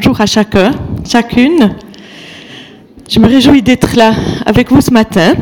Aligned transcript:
bonjour 0.00 0.20
à 0.20 0.26
chacun, 0.26 0.70
chacune. 1.04 1.74
Je 3.08 3.18
me 3.18 3.26
réjouis 3.26 3.62
d'être 3.62 3.96
là 3.96 4.12
avec 4.46 4.70
vous 4.70 4.80
ce 4.80 4.92
matin 4.92 5.34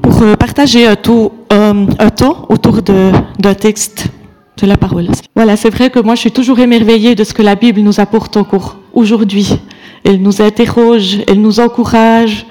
pour 0.00 0.22
euh, 0.22 0.36
partager 0.36 0.86
un, 0.86 0.94
euh, 0.94 1.86
un 1.98 2.10
temps 2.10 2.46
autour 2.48 2.80
d'un 2.80 3.54
texte 3.54 4.06
de 4.62 4.66
la 4.68 4.76
parole. 4.76 5.08
Voilà, 5.34 5.56
c'est 5.56 5.70
vrai 5.70 5.90
que 5.90 5.98
moi 5.98 6.14
je 6.14 6.20
suis 6.20 6.30
toujours 6.30 6.60
émerveillée 6.60 7.16
de 7.16 7.24
ce 7.24 7.34
que 7.34 7.42
la 7.42 7.56
Bible 7.56 7.80
nous 7.80 7.98
apporte 7.98 8.36
encore 8.36 8.76
aujourd'hui. 8.92 9.58
Elle 10.04 10.22
nous 10.22 10.40
interroge, 10.40 11.18
elle 11.26 11.40
nous 11.40 11.58
encourage, 11.58 12.46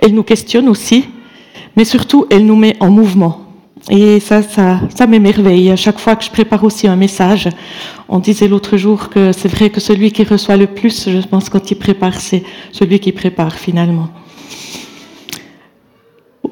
elle 0.00 0.14
nous 0.14 0.24
questionne 0.24 0.68
aussi, 0.68 1.04
mais 1.76 1.84
surtout 1.84 2.26
elle 2.28 2.44
nous 2.44 2.56
met 2.56 2.74
en 2.80 2.90
mouvement. 2.90 3.42
Et 3.88 4.18
ça, 4.18 4.42
ça, 4.42 4.80
ça 4.94 5.06
m'émerveille. 5.06 5.70
À 5.70 5.76
chaque 5.76 6.00
fois 6.00 6.16
que 6.16 6.24
je 6.24 6.30
prépare 6.30 6.64
aussi 6.64 6.88
un 6.88 6.96
message, 6.96 7.48
on 8.08 8.18
disait 8.18 8.48
l'autre 8.48 8.76
jour 8.76 9.10
que 9.10 9.32
c'est 9.32 9.48
vrai 9.48 9.70
que 9.70 9.80
celui 9.80 10.12
qui 10.12 10.24
reçoit 10.24 10.56
le 10.56 10.66
plus, 10.66 11.08
je 11.10 11.26
pense, 11.26 11.50
quand 11.50 11.70
il 11.70 11.76
prépare, 11.76 12.14
c'est 12.14 12.42
celui 12.72 12.98
qui 13.00 13.12
prépare 13.12 13.54
finalement. 13.54 14.08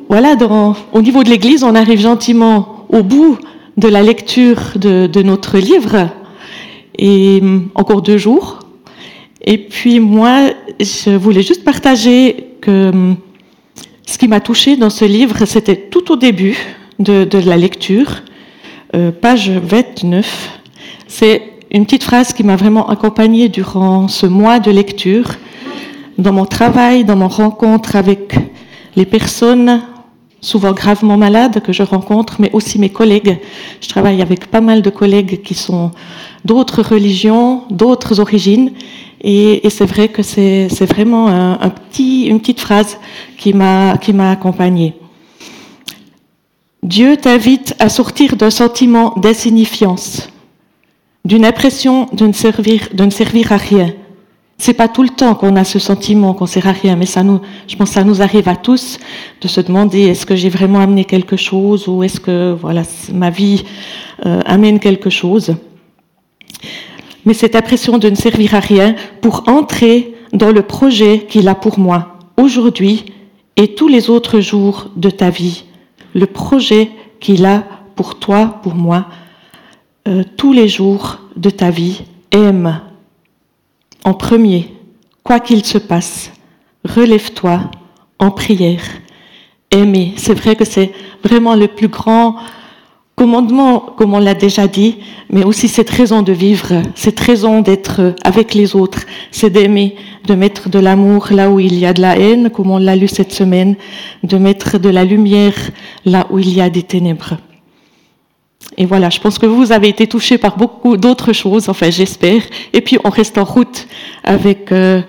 Voilà, 0.09 0.37
dans, 0.37 0.77
au 0.93 1.03
niveau 1.03 1.25
de 1.25 1.31
l'Église, 1.31 1.65
on 1.65 1.75
arrive 1.75 2.01
gentiment 2.01 2.87
au 2.89 3.03
bout 3.03 3.39
de 3.77 3.89
la 3.89 4.03
lecture 4.03 4.73
de, 4.77 5.23
notre 5.23 5.59
livre, 5.59 6.09
et 6.99 7.41
hum, 7.43 7.69
encore 7.75 8.03
deux 8.03 8.19
jours. 8.19 8.61
Et 9.43 9.59
puis 9.59 10.01
moi, 10.01 10.51
je 10.81 11.17
voulais 11.17 11.43
juste 11.43 11.65
partager 11.65 12.49
que 12.61 12.91
hum, 12.91 13.17
ce 14.07 14.19
qui 14.19 14.29
m'a 14.29 14.41
touché 14.41 14.77
dans 14.77 14.91
ce 14.91 15.05
livre, 15.05 15.45
c'était 15.47 15.77
tout 15.77 16.13
au 16.13 16.17
début, 16.17 16.57
de, 16.99 17.39
la 17.39 17.57
lecture, 17.57 18.23
euh, 18.95 19.11
page 19.11 19.51
29. 19.51 20.56
C'est 21.19 21.55
une 21.71 21.87
petite 21.87 22.05
phrase 22.05 22.35
qui 22.35 22.45
m'a 22.45 22.57
vraiment 22.57 22.91
accompagnée 22.91 23.49
durant 23.49 24.07
ce 24.07 24.27
mois 24.27 24.61
de 24.61 24.71
lecture, 24.71 25.31
dans 26.19 26.35
mon 26.35 26.45
travail, 26.45 27.07
dans 27.07 27.17
mon 27.17 27.29
rencontre 27.29 27.97
avec 27.97 28.35
les 28.97 29.07
personnes 29.07 29.81
souvent 30.43 30.73
gravement 30.73 31.17
malades 31.17 31.63
que 31.63 31.73
je 31.73 31.83
rencontre, 31.83 32.37
mais 32.39 32.51
aussi 32.53 32.79
mes 32.79 32.91
collègues. 32.91 33.39
Je 33.81 33.89
travaille 33.89 34.21
avec 34.21 34.49
pas 34.49 34.61
mal 34.61 34.83
de 34.83 34.91
collègues 34.91 35.41
qui 35.41 35.55
sont 35.55 35.91
d'autres 36.45 36.83
religions, 36.83 37.63
d'autres 37.71 38.21
origines, 38.21 38.73
et, 39.23 39.63
c'est 39.71 39.87
vrai 39.87 40.09
que 40.09 40.23
c'est 40.23 40.69
vraiment 40.85 41.29
une 41.99 42.41
petite 42.41 42.61
phrase 42.61 42.99
qui 43.39 43.55
m'a 43.55 43.97
accompagnée. 44.31 44.93
Dieu 46.83 47.17
t'invite 47.17 47.75
à 47.79 47.89
sortir 47.89 48.37
d'un 48.37 48.51
sentiment 48.51 49.15
d'insignifiance, 49.17 50.29
d'une 51.27 51.45
impression 51.45 52.07
de 52.13 52.29
ne 52.29 52.33
servir, 52.33 52.89
de 52.95 53.05
ne 53.05 53.11
servir 53.11 53.51
à 53.51 53.57
rien. 53.57 53.93
C'est 54.59 54.75
pas 54.75 54.87
tout 54.87 55.03
le 55.03 55.09
temps 55.09 55.35
qu'on 55.35 55.57
a 55.57 55.65
ce 55.65 55.81
sentiment 55.81 56.33
qu'on 56.35 56.47
sert 56.47 56.69
à 56.69 56.73
rien, 56.73 56.95
mais 56.95 57.05
ça 57.05 57.25
nous, 57.25 57.41
je 57.67 57.75
pense 57.75 57.89
que 57.89 57.95
ça 57.95 58.05
nous 58.05 58.23
arrive 58.23 58.49
à 58.49 58.55
tous 58.55 58.99
de 59.41 59.49
se 59.49 59.61
demander 59.61 60.03
est-ce 60.03 60.25
que 60.25 60.37
j'ai 60.37 60.49
vraiment 60.49 60.79
amené 60.79 61.05
quelque 61.05 61.37
chose 61.37 61.89
ou 61.89 62.05
est-ce 62.05 62.21
que 62.21 62.57
voilà 62.59 62.85
ma 63.13 63.31
vie 63.31 63.65
euh, 64.25 64.41
amène 64.47 64.79
quelque 64.79 65.11
chose. 65.11 65.57
Mais 67.25 67.35
cette 67.35 67.57
impression 67.57 67.99
de 67.99 68.09
ne 68.09 68.15
servir 68.15 68.55
à 68.55 68.61
rien 68.61 68.95
pour 69.21 69.49
entrer 69.49 70.15
dans 70.33 70.53
le 70.53 70.63
projet 70.63 71.27
qu'il 71.29 71.49
a 71.49 71.57
pour 71.57 71.81
moi 71.81 72.19
aujourd'hui 72.37 73.05
et 73.57 73.75
tous 73.75 73.89
les 73.89 74.11
autres 74.11 74.39
jours 74.39 74.87
de 74.95 75.11
ta 75.11 75.31
vie 75.31 75.65
le 76.15 76.27
projet 76.27 76.91
qu'il 77.19 77.45
a 77.45 77.65
pour 77.97 78.19
toi, 78.19 78.61
pour 78.63 78.75
moi, 78.75 79.07
euh, 80.07 80.23
tous 80.37 80.53
les 80.53 80.69
jours 80.69 81.19
de 81.37 81.51
ta 81.51 81.71
vie. 81.71 82.03
Aime 82.31 82.81
en 84.05 84.15
premier, 84.15 84.73
quoi 85.25 85.41
qu'il 85.41 85.65
se 85.65 85.79
passe, 85.79 86.31
relève-toi 86.85 87.71
en 88.19 88.31
prière. 88.31 88.83
Aimer, 89.71 90.15
c'est 90.17 90.35
vrai 90.35 90.55
que 90.55 90.65
c'est 90.65 90.93
vraiment 91.25 91.57
le 91.57 91.67
plus 91.67 91.89
grand 91.89 92.37
commandement, 93.17 93.81
comme 93.81 94.15
on 94.15 94.19
l'a 94.19 94.35
déjà 94.35 94.69
dit, 94.69 94.99
mais 95.31 95.43
aussi 95.43 95.69
cette 95.69 95.91
raison 95.91 96.23
de 96.23 96.33
vivre, 96.33 96.83
cette 96.95 97.19
raison 97.19 97.63
d'être 97.63 98.15
avec 98.23 98.55
les 98.55 98.77
autres, 98.77 99.01
c'est 99.33 99.51
d'aimer, 99.51 99.97
de 100.27 100.35
mettre 100.35 100.69
de 100.69 100.79
l'amour 100.79 101.29
là 101.31 101.51
où 101.51 101.59
il 101.59 101.79
y 101.79 101.87
a 101.87 101.95
de 101.95 102.03
la 102.03 102.19
haine, 102.19 102.51
comme 102.51 102.71
on 102.71 102.79
l'a 102.79 102.95
lu 102.95 103.09
cette 103.09 103.33
semaine, 103.33 103.75
de 104.23 104.37
mettre 104.37 104.79
de 104.79 104.91
la 104.91 105.05
lumière 105.05 105.57
là 106.05 106.27
où 106.31 106.39
il 106.39 106.55
y 106.55 106.61
a 106.61 106.71
des 106.71 106.83
ténèbres. 106.83 107.39
Et 108.77 108.85
voilà, 108.85 109.11
je 109.11 109.21
pense 109.21 109.39
que 109.39 109.47
vous 109.47 109.73
avez 109.73 109.89
été 109.89 110.07
touchés 110.07 110.39
par 110.39 110.57
beaucoup 110.57 110.97
d'autres 110.97 111.33
choses, 111.33 111.69
enfin 111.69 111.91
j'espère, 111.91 112.43
et 112.73 112.81
puis 112.81 112.99
on 113.05 113.11
reste 113.11 113.39
en 113.39 113.45
route 113.45 113.87
avec, 114.23 114.71
euh, 114.73 115.01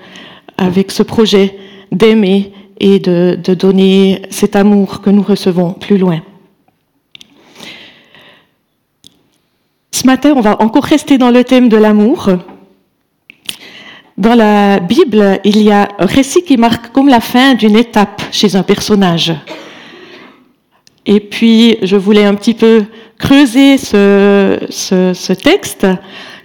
avec 0.57 0.91
ce 0.91 1.03
projet 1.03 1.57
d'aimer 1.91 2.53
et 2.79 3.00
de, 3.00 3.38
de 3.44 3.53
donner 3.53 4.22
cet 4.29 4.56
amour 4.56 5.01
que 5.01 5.09
nous 5.09 5.23
recevons 5.23 5.73
plus 5.73 5.97
loin. 5.97 6.22
Ce 9.91 10.06
matin, 10.06 10.34
on 10.35 10.41
va 10.41 10.62
encore 10.62 10.84
rester 10.84 11.17
dans 11.17 11.31
le 11.31 11.44
thème 11.44 11.69
de 11.69 11.78
l'amour. 11.78 12.29
Dans 14.16 14.35
la 14.35 14.79
Bible, 14.79 15.40
il 15.44 15.62
y 15.62 15.72
a 15.72 15.90
un 15.97 16.06
récit 16.06 16.44
qui 16.44 16.56
marque 16.56 16.91
comme 16.91 17.09
la 17.09 17.19
fin 17.19 17.56
d'une 17.56 17.75
étape 17.75 18.22
chez 18.31 18.56
un 18.56 18.63
personnage. 18.63 19.34
Et 21.07 21.19
puis, 21.19 21.78
je 21.81 21.96
voulais 21.96 22.25
un 22.25 22.35
petit 22.35 22.53
peu 22.53 22.85
creuser 23.17 23.78
ce, 23.78 25.33
texte 25.33 25.88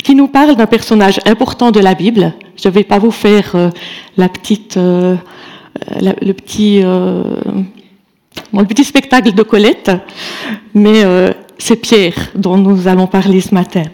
qui 0.02 0.14
nous 0.14 0.28
parle 0.28 0.56
d'un 0.56 0.66
personnage 0.66 1.20
important 1.26 1.70
de 1.70 1.80
la 1.80 1.94
Bible. 1.94 2.34
Je 2.56 2.68
ne 2.68 2.72
vais 2.74 2.84
pas 2.84 2.98
vous 2.98 3.10
faire 3.10 3.52
euh, 3.54 3.70
la 4.16 4.28
petite, 4.28 4.76
euh, 4.76 5.16
le 6.00 6.32
petit, 6.32 6.80
euh, 6.82 7.22
le 8.52 8.64
petit 8.64 8.84
spectacle 8.84 9.32
de 9.32 9.42
Colette, 9.42 9.92
mais 10.74 11.02
c'est 11.58 11.76
Pierre 11.76 12.30
dont 12.34 12.56
nous 12.56 12.88
allons 12.88 13.06
parler 13.06 13.40
ce 13.40 13.54
matin. 13.54 13.84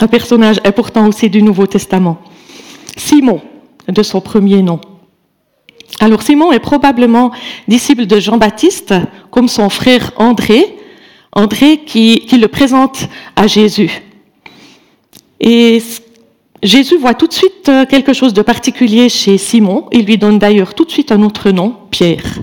Un 0.00 0.08
personnage 0.08 0.60
important 0.64 1.06
aussi 1.06 1.30
du 1.30 1.42
Nouveau 1.42 1.66
Testament. 1.66 2.20
Simon, 2.96 3.40
de 3.88 4.02
son 4.02 4.20
premier 4.20 4.62
nom. 4.62 4.80
Alors 6.00 6.22
Simon 6.22 6.52
est 6.52 6.60
probablement 6.60 7.30
disciple 7.68 8.06
de 8.06 8.18
Jean-Baptiste, 8.18 8.94
comme 9.30 9.48
son 9.48 9.68
frère 9.68 10.12
André, 10.16 10.76
André 11.34 11.80
qui, 11.84 12.26
le 12.32 12.48
présente 12.48 13.08
à 13.36 13.46
Jésus. 13.46 14.02
Et 15.40 15.82
Jésus 16.62 16.96
voit 16.96 17.14
tout 17.14 17.26
de 17.26 17.32
suite 17.32 17.68
euh, 17.68 17.84
quelque 17.84 18.12
chose 18.12 18.32
de 18.32 18.42
particulier 18.42 19.08
chez 19.08 19.36
Simon. 19.36 19.86
Il 19.92 20.06
lui 20.06 20.16
donne 20.16 20.38
d'ailleurs 20.38 20.74
tout 20.74 20.84
de 20.84 20.90
suite 20.90 21.12
un 21.12 21.22
autre 21.22 21.50
nom, 21.50 21.76
Pierre, 21.90 22.38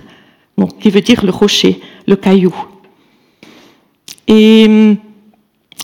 qui 0.79 0.89
veut 0.89 1.01
dire 1.01 1.25
le 1.25 1.31
rocher, 1.31 1.79
le 2.05 2.15
caillou. 2.15 2.53
Et 4.27 4.65
hum, 4.67 4.97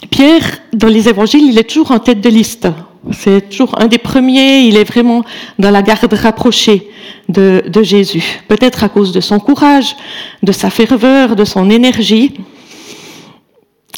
Pierre, 0.10 0.60
dans 0.74 0.88
les 0.88 1.10
évangiles, 1.10 1.48
il 1.50 1.58
est 1.58 1.70
toujours 1.70 1.92
en 1.92 2.00
tête 2.00 2.22
de 2.22 2.30
liste. 2.30 2.68
C'est 3.12 3.50
toujours 3.50 3.80
un 3.82 3.88
des 3.88 3.98
premiers, 3.98 4.62
il 4.62 4.76
est 4.76 4.84
vraiment 4.84 5.24
dans 5.58 5.72
la 5.72 5.82
garde 5.82 6.14
rapprochée 6.14 6.90
de, 7.30 7.64
Jésus. 7.82 8.42
Peut-être 8.48 8.84
à 8.84 8.90
cause 8.90 9.12
de 9.12 9.22
son 9.22 9.40
courage, 9.40 9.96
de 10.44 10.52
sa 10.52 10.70
ferveur, 10.70 11.36
de 11.36 11.46
son 11.46 11.70
énergie. 11.70 12.34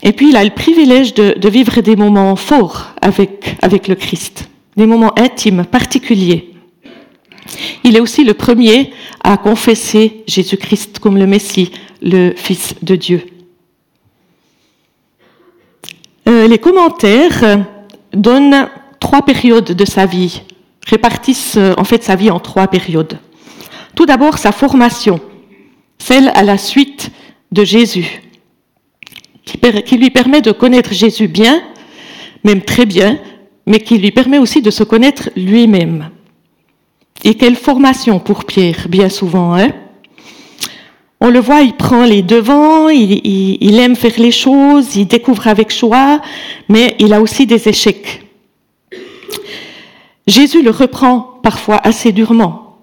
Et 0.04 0.14
puis 0.14 0.30
il 0.30 0.38
a 0.38 0.44
le 0.44 0.50
privilège 0.50 1.14
de, 1.14 1.50
vivre 1.50 1.82
des 1.82 1.96
moments 1.96 2.36
forts 2.36 2.94
avec, 3.02 3.88
le 3.88 3.96
Christ, 3.96 4.50
des 4.78 4.86
moments 4.86 5.18
intimes, 5.20 5.66
particuliers. 5.66 6.54
Il 7.84 7.98
est 7.98 8.00
aussi 8.00 8.24
le 8.24 8.34
premier 8.34 8.94
à 9.24 9.38
confesser 9.38 10.24
Jésus-Christ 10.28 11.00
comme 11.00 11.18
le 11.18 11.28
Messie, 11.28 11.72
le 12.02 12.34
Fils 12.36 12.76
de 12.82 12.96
Dieu. 12.96 13.26
Euh, 16.28 16.48
les 16.48 16.60
commentaires 16.60 17.66
donnent 18.14 18.70
trois 19.00 19.24
périodes 19.24 19.72
de 19.72 19.86
sa 19.86 20.06
vie, 20.06 20.44
répartissent 20.86 21.58
euh, 21.58 21.74
en 21.78 21.84
fait 21.84 22.04
sa 22.04 22.16
vie 22.16 22.30
en 22.30 22.40
trois 22.40 22.68
périodes. 22.68 23.18
Tout 23.96 24.06
d'abord, 24.06 24.38
sa 24.38 24.52
formation, 24.52 25.20
celle 25.98 26.30
à 26.36 26.44
la 26.44 26.58
suite 26.58 27.10
de 27.52 27.64
Jésus, 27.64 28.22
qui 29.86 29.98
lui 29.98 30.10
permet 30.10 30.42
de 30.42 30.52
connaître 30.52 30.94
Jésus 30.94 31.28
bien, 31.28 31.62
même 32.44 32.62
très 32.62 32.86
bien, 32.86 33.20
mais 33.66 33.80
qui 33.80 33.98
lui 33.98 34.12
permet 34.12 34.38
aussi 34.38 34.62
de 34.62 34.72
se 34.72 34.84
connaître 34.84 35.30
lui-même. 35.36 36.10
Et 37.24 37.36
quelle 37.36 37.56
formation 37.56 38.20
pour 38.20 38.46
Pierre, 38.46 38.88
bien 38.90 39.10
souvent, 39.10 39.54
hein 39.54 39.72
on 41.22 41.30
le 41.30 41.40
voit, 41.40 41.62
il 41.62 41.74
prend 41.74 42.06
les 42.06 42.22
devants, 42.22 42.88
il, 42.88 43.80
aime 43.80 43.98
faire 43.98 44.18
les 44.18 44.32
choses, 44.32 44.96
il 44.96 45.06
découvre 45.06 45.48
avec 45.48 45.76
joie, 45.76 46.22
mais 46.70 46.96
il 47.00 47.14
a 47.14 47.22
aussi 47.22 47.46
des 47.46 47.68
échecs. 47.68 48.24
Jésus 50.28 50.62
le 50.62 50.72
reprend 50.72 51.40
parfois 51.44 51.82
assez 51.84 52.14
durement. 52.14 52.78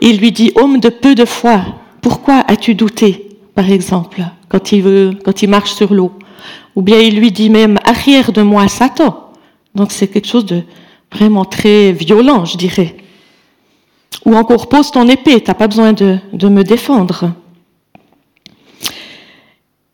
Il 0.00 0.18
lui 0.18 0.32
dit, 0.32 0.50
homme 0.56 0.80
de 0.80 0.88
peu 0.88 1.14
de 1.14 1.24
foi, 1.24 1.62
pourquoi 2.00 2.42
as-tu 2.48 2.74
douté, 2.74 3.28
par 3.54 3.70
exemple, 3.70 4.22
quand 4.52 5.42
il, 5.42 5.48
marche 5.48 5.72
sur 5.72 5.94
l'eau 5.94 6.12
Ou 6.76 6.82
bien 6.82 7.00
il 7.00 7.16
lui 7.16 7.32
dit 7.32 7.48
même, 7.48 7.78
arrière 7.84 8.32
de 8.32 8.42
moi, 8.42 8.68
Satan. 8.68 9.30
Donc 9.74 9.92
c'est 9.92 10.08
quelque 10.08 10.28
chose 10.28 10.44
de 10.44 10.62
vraiment 11.10 11.44
très 11.44 11.92
violent, 11.92 12.44
je 12.44 12.58
dirais. 12.58 12.96
Ou 14.26 14.36
encore 14.36 14.68
pose 14.68 14.90
ton 14.90 15.08
épée, 15.08 15.40
t'as 15.40 15.54
pas 15.54 15.66
besoin 15.66 15.92
de, 15.94 16.18
de 16.32 16.48
me 16.48 16.62
défendre. 16.62 17.32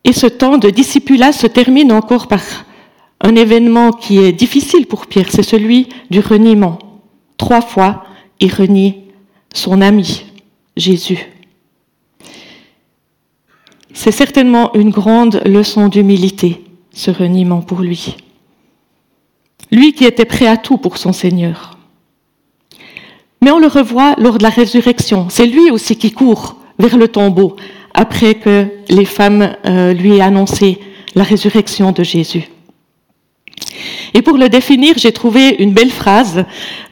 Et 0.05 0.13
ce 0.13 0.27
temps 0.27 0.59
de 0.59 0.71
discipulat 0.71 1.33
se 1.33 1.47
termine 1.47 1.93
encore 1.93 2.27
par 2.27 2.43
un 3.21 3.37
événement 3.37 3.93
qui 3.93 4.19
est 4.19 4.33
difficile 4.33 4.87
pour 4.87 5.07
Pierre, 5.07 5.31
c'est 5.31 5.43
celui 5.43 5.89
du 6.11 6.21
reniement. 6.21 6.79
Trois 7.37 7.61
fois, 7.61 8.05
il 8.41 8.53
renie 8.53 9.03
son 9.53 9.81
ami, 9.81 10.25
Jésus. 10.77 11.19
C'est 13.95 14.13
certainement 14.13 14.75
une 14.75 14.91
grande 14.91 15.41
leçon 15.45 15.89
d'humilité, 15.89 16.65
ce 16.93 17.11
reniement 17.11 17.61
pour 17.61 17.81
lui. 17.81 18.17
Lui 19.71 19.93
qui 19.93 20.05
était 20.05 20.25
prêt 20.25 20.47
à 20.47 20.57
tout 20.57 20.79
pour 20.79 20.99
son 20.99 21.13
Seigneur. 21.13 21.79
Mais 23.43 23.51
on 23.51 23.59
le 23.59 23.67
revoit 23.67 24.15
lors 24.19 24.39
de 24.39 24.43
la 24.43 24.49
résurrection. 24.51 25.29
C'est 25.31 25.47
lui 25.47 25.71
aussi 25.71 25.97
qui 25.97 26.13
court 26.13 26.57
vers 26.79 26.97
le 26.97 27.09
tombeau 27.09 27.57
après 27.95 28.35
que 28.35 28.67
les 28.89 29.05
femmes 29.05 29.55
euh, 29.67 29.93
lui 29.93 30.17
aient 30.17 30.21
annoncé 30.21 30.79
la 31.15 31.25
résurrection 31.25 31.93
de 31.93 32.03
Jésus. 32.03 32.49
Et 34.15 34.23
pour 34.23 34.37
le 34.37 34.49
définir, 34.49 34.95
j'ai 34.97 35.13
trouvé 35.13 35.57
une 35.59 35.73
belle 35.73 35.91
phrase, 35.91 36.45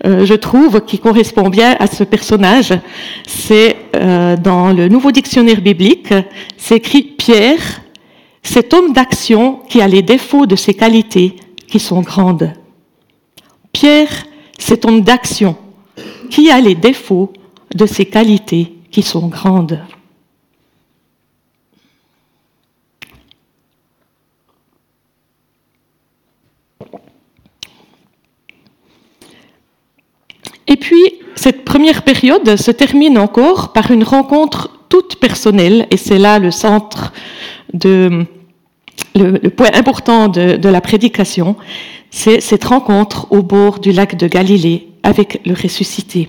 euh, 0.05 0.25
je 0.25 0.35
trouve, 0.35 0.83
qui 0.83 0.99
correspond 0.99 1.49
bien 1.49 1.77
à 1.79 1.87
ce 1.87 2.05
personnage. 2.05 2.73
C'est 3.27 3.77
euh, 3.95 4.37
dans 4.37 4.73
le 4.73 4.89
Nouveau 4.89 5.13
Dictionnaire 5.13 5.61
biblique, 5.61 6.13
c'est 6.57 6.77
écrit 6.77 7.03
Pierre, 7.03 7.83
cet 8.43 8.75
homme 8.75 8.93
d'action 8.93 9.61
qui 9.69 9.81
a 9.81 9.89
les 9.89 10.03
défauts 10.03 10.47
de 10.47 10.57
ses 10.57 10.75
qualités 10.75 11.37
qui 11.69 11.81
sont 11.81 12.01
grandes. 12.01 12.53
Pierre, 13.73 14.09
cet 14.59 14.85
homme 14.85 15.03
d'action 15.03 15.57
qui 16.31 16.51
a 16.51 16.61
les 16.61 16.75
défauts 16.75 17.33
de 17.75 17.87
ses 17.87 18.07
qualités 18.07 18.73
qui 18.91 19.03
sont 19.03 19.27
grandes. 19.29 19.81
Et 30.69 30.77
puis, 30.77 31.03
cette 31.35 31.65
première 31.65 32.03
période 32.03 32.57
se 32.57 32.71
termine 32.71 33.19
encore 33.19 33.73
par 33.73 33.91
une 33.91 34.05
rencontre 34.05 34.71
toute 34.89 35.17
personnelle, 35.17 35.87
et 35.91 35.97
c'est 35.97 36.19
là 36.19 36.39
le 36.39 36.51
centre 36.51 37.13
le, 39.15 39.49
point 39.51 39.71
important 39.75 40.29
de, 40.29 40.69
la 40.69 40.81
prédication, 40.81 41.57
c'est 42.11 42.41
cette 42.41 42.65
rencontre 42.65 43.27
au 43.31 43.43
bord 43.43 43.79
du 43.79 43.93
lac 43.93 44.17
de 44.17 44.27
Galilée 44.27 44.89
avec 45.03 45.41
le 45.45 45.55
ressuscité, 45.55 46.29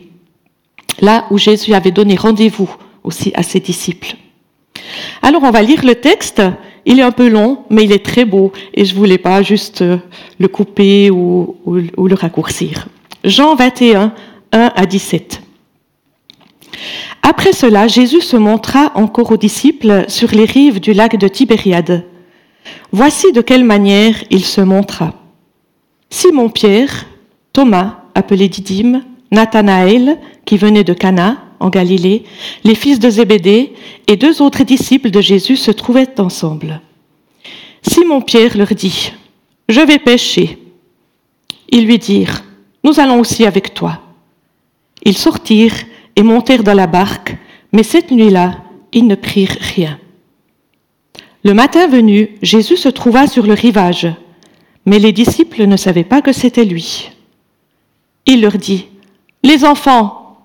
là 1.02 1.26
où 1.32 1.38
Jésus 1.38 1.74
avait 1.74 1.92
donné 1.92 2.16
rendez-vous 2.16 2.70
aussi 3.04 3.32
à 3.36 3.44
ses 3.44 3.60
disciples. 3.60 4.16
Alors 5.22 5.44
on 5.44 5.52
va 5.52 5.62
lire 5.62 5.84
le 5.84 5.96
texte, 5.96 6.42
il 6.86 7.00
est 7.00 7.04
un 7.04 7.12
peu 7.12 7.28
long, 7.28 7.60
mais 7.70 7.84
il 7.84 7.92
est 7.92 8.06
très 8.06 8.26
beau, 8.26 8.52
et 8.74 8.86
je 8.86 8.96
voulais 8.96 9.18
pas 9.18 9.42
juste 9.42 9.84
le 10.40 10.48
couper 10.48 11.10
ou, 11.10 11.58
ou, 11.66 11.80
ou 11.98 12.08
le 12.08 12.16
raccourcir. 12.16 12.88
Jean 13.24 13.56
21, 13.56 14.14
1 14.58 14.72
à 14.76 14.86
17. 14.86 15.42
Après 17.22 17.54
cela, 17.54 17.88
Jésus 17.88 18.22
se 18.22 18.38
montra 18.38 18.92
encore 18.96 19.32
aux 19.32 19.38
disciples 19.38 20.06
sur 20.08 20.32
les 20.32 20.46
rives 20.46 20.80
du 20.80 20.94
lac 20.94 21.16
de 21.16 21.28
Tibériade. 21.28 22.06
Voici 22.92 23.32
de 23.32 23.42
quelle 23.42 23.64
manière 23.64 24.16
il 24.32 24.44
se 24.44 24.62
montra. 24.62 25.14
Simon-Pierre, 26.10 27.06
Thomas, 27.54 28.00
appelé 28.16 28.50
Didyme, 28.50 29.04
Nathanaël, 29.32 30.18
qui 30.46 30.58
venait 30.58 30.84
de 30.84 30.94
Cana, 30.94 31.38
en 31.60 31.70
Galilée, 31.70 32.24
les 32.64 32.76
fils 32.76 33.00
de 33.00 33.10
Zébédée 33.10 33.74
et 34.08 34.16
deux 34.16 34.42
autres 34.42 34.64
disciples 34.64 35.12
de 35.12 35.22
Jésus 35.22 35.58
se 35.58 35.72
trouvaient 35.72 36.20
ensemble. 36.20 36.82
Simon-Pierre 37.82 38.58
leur 38.58 38.70
dit, 38.70 39.12
Je 39.70 39.82
vais 39.82 40.00
pêcher. 40.00 40.58
Ils 41.70 41.86
lui 41.86 41.98
dirent, 41.98 42.44
Nous 42.84 43.00
allons 43.00 43.20
aussi 43.20 43.46
avec 43.46 43.74
toi. 43.74 44.02
Ils 45.04 45.18
sortirent 45.18 45.86
et 46.16 46.24
montèrent 46.24 46.64
dans 46.64 46.74
la 46.74 46.88
barque, 46.88 47.36
mais 47.72 47.84
cette 47.84 48.12
nuit-là, 48.12 48.58
ils 48.94 49.08
ne 49.08 49.16
prirent 49.16 49.58
rien. 49.76 50.00
Le 51.44 51.54
matin 51.54 51.88
venu, 51.88 52.38
Jésus 52.42 52.78
se 52.78 52.90
trouva 52.90 53.28
sur 53.28 53.46
le 53.46 53.54
rivage, 53.54 54.08
mais 54.86 55.00
les 55.00 55.12
disciples 55.12 55.66
ne 55.66 55.78
savaient 55.78 56.04
pas 56.04 56.22
que 56.22 56.34
c'était 56.34 56.66
lui. 56.66 57.12
Il 58.26 58.42
leur 58.42 58.58
dit, 58.58 58.88
Les 59.44 59.64
enfants, 59.64 60.38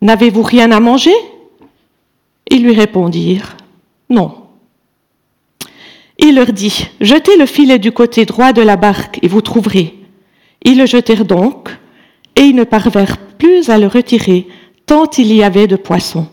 n'avez-vous 0.00 0.42
rien 0.42 0.70
à 0.70 0.80
manger? 0.80 1.14
Ils 2.50 2.62
lui 2.62 2.74
répondirent, 2.74 3.56
Non. 4.10 4.36
Il 6.18 6.36
leur 6.36 6.52
dit, 6.52 6.88
Jetez 7.00 7.36
le 7.36 7.46
filet 7.46 7.78
du 7.78 7.90
côté 7.90 8.24
droit 8.24 8.52
de 8.52 8.62
la 8.62 8.76
barque 8.76 9.18
et 9.22 9.28
vous 9.28 9.40
trouverez. 9.40 9.94
Ils 10.62 10.78
le 10.78 10.86
jetèrent 10.86 11.24
donc, 11.24 11.70
et 12.36 12.42
ils 12.42 12.54
ne 12.54 12.64
parvinrent 12.64 13.18
à 13.68 13.78
le 13.78 13.86
retirer, 13.86 14.46
tant 14.86 15.08
il 15.18 15.32
y 15.32 15.42
avait 15.42 15.66
de 15.66 15.76
poissons. 15.76 16.26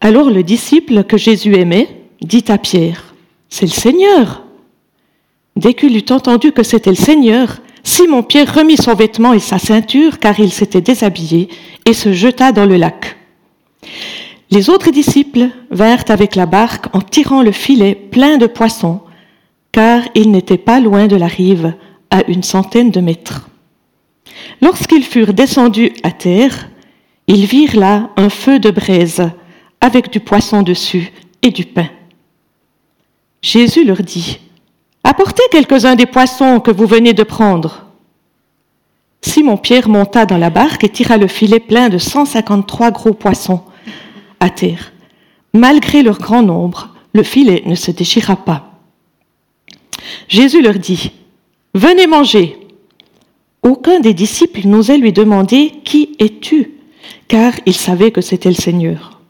Alors 0.00 0.30
le 0.30 0.42
disciple 0.42 1.04
que 1.04 1.16
Jésus 1.16 1.54
aimait 1.56 1.88
dit 2.20 2.44
à 2.48 2.58
Pierre, 2.58 3.14
C'est 3.48 3.66
le 3.66 3.72
Seigneur. 3.72 4.42
Dès 5.56 5.74
qu'il 5.74 5.96
eut 5.96 6.12
entendu 6.12 6.52
que 6.52 6.62
c'était 6.62 6.90
le 6.90 6.96
Seigneur, 6.96 7.58
Simon-Pierre 7.84 8.54
remit 8.54 8.76
son 8.76 8.94
vêtement 8.94 9.32
et 9.32 9.38
sa 9.38 9.58
ceinture, 9.58 10.18
car 10.18 10.38
il 10.40 10.52
s'était 10.52 10.80
déshabillé, 10.80 11.48
et 11.84 11.92
se 11.92 12.12
jeta 12.12 12.52
dans 12.52 12.66
le 12.66 12.76
lac. 12.76 13.16
Les 14.50 14.70
autres 14.70 14.90
disciples 14.90 15.48
vinrent 15.70 16.08
avec 16.08 16.36
la 16.36 16.46
barque 16.46 16.86
en 16.94 17.00
tirant 17.00 17.42
le 17.42 17.52
filet 17.52 17.94
plein 17.94 18.38
de 18.38 18.46
poissons, 18.46 19.00
car 19.72 20.02
ils 20.14 20.30
n'étaient 20.30 20.58
pas 20.58 20.80
loin 20.80 21.06
de 21.06 21.16
la 21.16 21.26
rive, 21.26 21.74
à 22.10 22.22
une 22.28 22.42
centaine 22.42 22.90
de 22.90 23.00
mètres. 23.00 23.48
Lorsqu'ils 24.60 25.04
furent 25.04 25.34
descendus 25.34 25.92
à 26.02 26.10
terre, 26.10 26.68
ils 27.26 27.46
virent 27.46 27.76
là 27.76 28.10
un 28.16 28.28
feu 28.28 28.58
de 28.58 28.70
braise 28.70 29.30
avec 29.80 30.10
du 30.10 30.20
poisson 30.20 30.62
dessus 30.62 31.12
et 31.42 31.50
du 31.50 31.64
pain. 31.64 31.88
Jésus 33.42 33.84
leur 33.84 34.02
dit, 34.02 34.38
Apportez 35.04 35.42
quelques-uns 35.50 35.96
des 35.96 36.06
poissons 36.06 36.60
que 36.60 36.70
vous 36.70 36.86
venez 36.86 37.12
de 37.12 37.24
prendre. 37.24 37.86
Simon-Pierre 39.20 39.88
monta 39.88 40.26
dans 40.26 40.38
la 40.38 40.50
barque 40.50 40.84
et 40.84 40.88
tira 40.88 41.16
le 41.16 41.26
filet 41.26 41.60
plein 41.60 41.88
de 41.88 41.98
153 41.98 42.90
gros 42.92 43.12
poissons 43.12 43.62
à 44.40 44.50
terre. 44.50 44.92
Malgré 45.54 46.02
leur 46.02 46.18
grand 46.18 46.42
nombre, 46.42 46.94
le 47.12 47.22
filet 47.22 47.62
ne 47.66 47.74
se 47.74 47.90
déchira 47.90 48.36
pas. 48.36 48.78
Jésus 50.28 50.62
leur 50.62 50.74
dit, 50.74 51.12
Venez 51.74 52.06
manger. 52.06 52.58
Aucun 53.62 54.00
des 54.00 54.14
disciples 54.14 54.66
n'osait 54.66 54.98
lui 54.98 55.12
demander 55.12 55.72
Qui 55.84 56.16
es-tu? 56.18 56.72
Car 57.28 57.52
il 57.66 57.74
savait 57.74 58.10
que 58.10 58.20
c'était 58.20 58.48
le 58.48 58.54
Seigneur. 58.54 59.20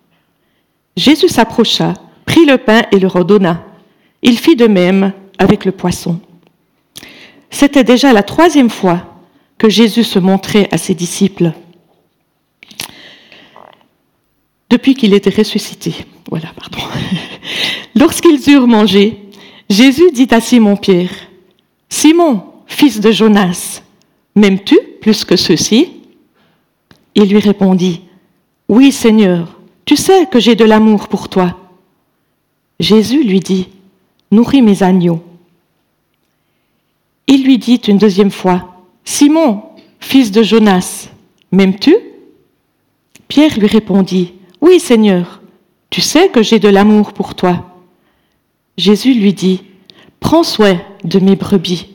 Jésus 0.97 1.29
s'approcha, 1.29 1.95
prit 2.27 2.45
le 2.45 2.59
pain 2.59 2.83
et 2.93 2.99
le 2.99 3.07
redonna. 3.07 3.65
Il 4.23 4.39
fit 4.39 4.57
de 4.57 4.67
même 4.67 5.13
avec 5.39 5.65
le 5.65 5.73
poisson. 5.73 6.21
C'était 7.51 7.85
déjà 7.85 8.13
la 8.13 8.23
troisième 8.23 8.71
fois 8.71 9.05
que 9.59 9.69
Jésus 9.69 10.05
se 10.05 10.19
montrait 10.19 10.69
à 10.73 10.79
ses 10.79 10.95
disciples 10.95 11.53
depuis 14.71 14.95
qu'il 14.95 15.13
était 15.13 15.31
ressuscité. 15.31 15.95
Voilà, 16.31 16.49
pardon. 16.57 16.79
Lorsqu'ils 17.95 18.51
eurent 18.51 18.67
mangé, 18.67 19.19
Jésus 19.69 20.11
dit 20.13 20.29
à 20.31 20.41
Simon-Pierre, 20.41 21.11
Simon, 21.91 22.43
fils 22.67 22.99
de 22.99 23.13
Jonas, 23.13 23.83
m'aimes-tu 24.35 24.79
plus 25.01 25.25
que 25.25 25.37
ceux-ci 25.37 25.93
Il 27.15 27.31
lui 27.31 27.39
répondit, 27.39 28.03
Oui 28.69 28.93
Seigneur, 28.93 29.61
tu 29.85 29.97
sais 29.97 30.27
que 30.27 30.41
j'ai 30.41 30.55
de 30.55 30.65
l'amour 30.65 31.09
pour 31.09 31.29
toi. 31.29 31.59
Jésus 32.81 33.23
lui 33.23 33.41
dit, 33.41 33.69
Nourris 34.31 34.63
mes 34.63 34.83
agneaux. 34.83 35.23
Il 37.27 37.45
lui 37.45 37.59
dit 37.59 37.77
une 37.77 37.99
deuxième 37.99 38.31
fois, 38.31 38.83
Simon, 39.05 39.63
fils 40.01 40.31
de 40.31 40.43
Jonas, 40.43 41.09
m'aimes-tu? 41.51 41.95
Pierre 43.29 43.59
lui 43.59 43.67
répondit, 43.67 44.35
Oui 44.61 44.81
Seigneur, 44.81 45.43
tu 45.91 46.01
sais 46.01 46.29
que 46.29 46.43
j'ai 46.43 46.59
de 46.59 46.69
l'amour 46.69 47.13
pour 47.13 47.35
toi. 47.35 47.77
Jésus 48.77 49.15
lui 49.15 49.33
dit, 49.33 49.63
Prends 50.21 50.45
soin 50.45 50.81
de 51.05 51.19
mes 51.19 51.37
brebis. 51.37 51.92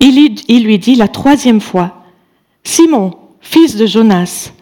Il, 0.00 0.64
lui 0.64 0.78
dit 0.78 0.94
la 0.94 1.08
troisième 1.08 1.60
fois, 1.60 2.04
Simon, 2.62 3.14
fils 3.40 3.76
de 3.76 3.86
Jonas, 3.86 4.52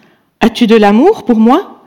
as-tu 0.40 0.66
de 0.66 0.76
l'amour 0.76 1.24
pour 1.24 1.38
moi? 1.38 1.84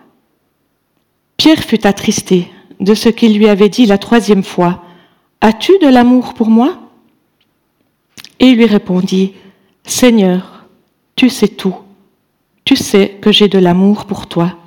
Pierre 1.38 1.63
fut 1.63 1.88
attristé 1.88 2.48
de 2.79 2.94
ce 2.94 3.10
qu'il 3.10 3.38
lui 3.38 3.48
avait 3.48 3.70
dit 3.70 3.86
la 3.86 3.98
troisième 3.98 4.44
fois, 4.44 4.84
As-tu 5.41 5.77
de 5.79 5.88
l'amour 5.88 6.34
pour 6.34 6.50
moi? 6.50 6.77
Et 8.39 8.48
il 8.48 8.58
lui 8.58 8.65
répondit, 8.65 9.34
Seigneur, 9.86 10.65
tu 11.15 11.29
sais 11.29 11.48
tout. 11.48 11.75
Tu 12.65 12.75
sais 12.75 13.18
que 13.22 13.32
j'ai 13.32 13.48
de 13.48 13.58
l'amour 13.58 14.06
pour 14.06 14.27
toi. 14.27 14.58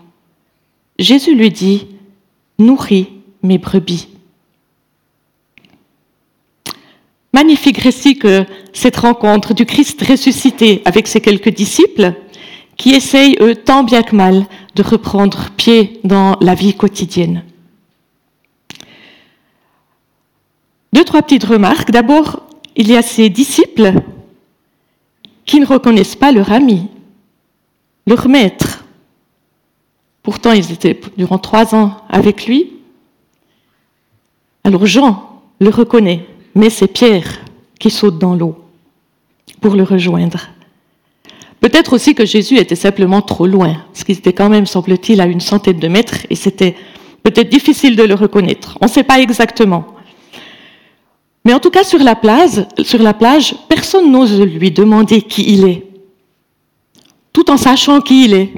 Jésus 0.99 1.35
lui 1.35 1.51
dit, 1.51 1.89
Nourris 2.59 3.09
mes 3.43 3.59
brebis. 3.59 4.09
Magnifique 7.33 7.79
récit 7.79 8.19
que 8.19 8.45
cette 8.73 8.97
rencontre 8.97 9.55
du 9.55 9.65
Christ 9.65 10.03
ressuscité 10.07 10.83
avec 10.85 11.09
ses 11.09 11.21
quelques 11.21 11.49
disciples, 11.49 12.15
qui 12.77 12.95
essayent, 12.95 13.37
eux, 13.41 13.55
tant 13.55 13.85
bien 13.85 14.03
que 14.03 14.17
mal, 14.17 14.47
de 14.75 14.83
reprendre 14.83 15.51
pied 15.57 16.01
dans 16.05 16.37
la 16.41 16.55
vie 16.55 16.75
quotidienne. 16.75 17.45
Deux, 20.93 21.05
trois 21.05 21.23
petites 21.23 21.45
remarques. 21.45 21.91
D'abord, 21.91 22.43
il 22.77 22.89
y 22.89 22.97
a 22.97 23.03
ces 23.03 23.29
disciples 23.29 23.95
qui 25.45 25.61
ne 25.61 25.67
reconnaissent 25.67 26.17
pas 26.17 26.33
leur 26.33 26.53
ami, 26.53 26.89
leur 28.07 28.29
maître. 28.29 28.85
Pourtant, 30.23 30.53
ils 30.53 30.71
étaient 30.73 30.99
durant 31.17 31.39
trois 31.39 31.75
ans 31.75 31.97
avec 32.09 32.47
lui. 32.47 32.73
Alors 34.65 34.87
Jean 34.87 35.29
le 35.61 35.71
reconnaît, 35.71 36.27
mais 36.55 36.71
c'est 36.71 36.89
Pierre 36.89 37.41
qui 37.79 37.91
saute 37.91 38.19
dans 38.19 38.35
l'eau 38.35 38.57
pour 39.61 39.75
le 39.75 39.83
rejoindre. 39.83 40.49
Peut-être 41.61 41.93
aussi 41.93 42.15
que 42.15 42.27
Jésus 42.27 42.59
était 42.59 42.75
simplement 42.75 43.23
trop 43.23 43.47
loin, 43.47 43.77
parce 43.93 44.03
qu'il 44.05 44.19
était 44.19 44.33
quand 44.33 44.49
même, 44.49 44.67
semble-t-il, 44.67 45.21
à 45.21 45.27
une 45.27 45.41
centaine 45.41 45.79
de 45.79 45.89
mètres, 45.89 46.27
et 46.29 46.35
c'était 46.35 46.75
peut-être 47.23 47.49
difficile 47.49 47.95
de 47.95 48.03
le 48.03 48.15
reconnaître. 48.15 48.77
On 48.81 48.87
ne 48.87 48.91
sait 48.91 49.05
pas 49.05 49.21
exactement. 49.21 49.87
Mais 51.45 51.55
en 51.55 51.61
tout 51.61 51.71
cas, 51.71 51.85
sur 51.85 52.01
la 52.01 52.17
plage, 52.17 52.67
sur 52.83 53.01
la 53.01 53.15
plage 53.15 53.55
personne 53.69 54.11
n'ose 54.11 54.41
lui 54.41 54.71
demander 54.71 55.23
qui 55.23 55.53
il 55.53 55.65
est, 55.65 55.87
tout 57.33 57.51
en 57.51 57.57
sachant 57.57 58.01
qui 58.01 58.25
il 58.25 58.35
est. 58.35 58.53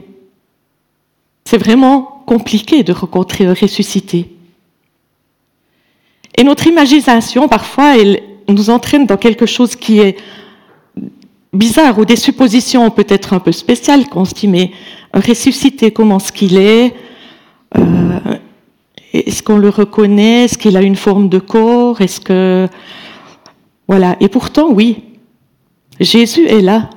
C'est 1.45 1.59
vraiment 1.59 2.23
compliqué 2.27 2.83
de 2.83 2.93
rencontrer 2.93 3.45
un 3.47 3.55
ressuscité. 3.55 4.34
Et 6.37 6.45
notre 6.45 6.67
imagination, 6.67 7.49
parfois, 7.49 7.97
elle 7.97 8.21
nous 8.49 8.71
entraîne 8.71 9.07
dans 9.07 9.17
quelque 9.17 9.47
chose 9.47 9.76
qui 9.76 10.00
est 10.00 10.17
bizarre 11.53 11.99
ou 11.99 12.05
des 12.05 12.17
suppositions 12.17 12.91
peut-être 12.91 13.33
un 13.33 13.38
peu 13.38 13.53
spéciales 13.53 14.09
qu'on 14.09 14.25
se 14.25 14.35
dit, 14.35 14.49
mais 14.49 14.73
ressuscité, 15.12 15.93
comment 15.93 16.19
est-ce 16.19 16.33
qu'il 16.33 16.57
est 16.59 16.95
euh, 17.79 18.19
Est-ce 19.12 19.43
qu'on 19.43 19.59
le 19.59 19.69
reconnaît 19.69 20.45
Est-ce 20.45 20.59
qu'il 20.59 20.76
a 20.76 20.83
une 20.83 20.97
forme 20.97 21.29
de 21.29 21.38
corps 21.38 22.00
Est-ce 22.00 22.21
que... 22.21 22.69
Voilà. 23.87 24.17
Et 24.21 24.29
pourtant, 24.29 24.71
oui, 24.71 25.05
Jésus 26.00 26.47
est 26.47 26.62
là, 26.62 26.91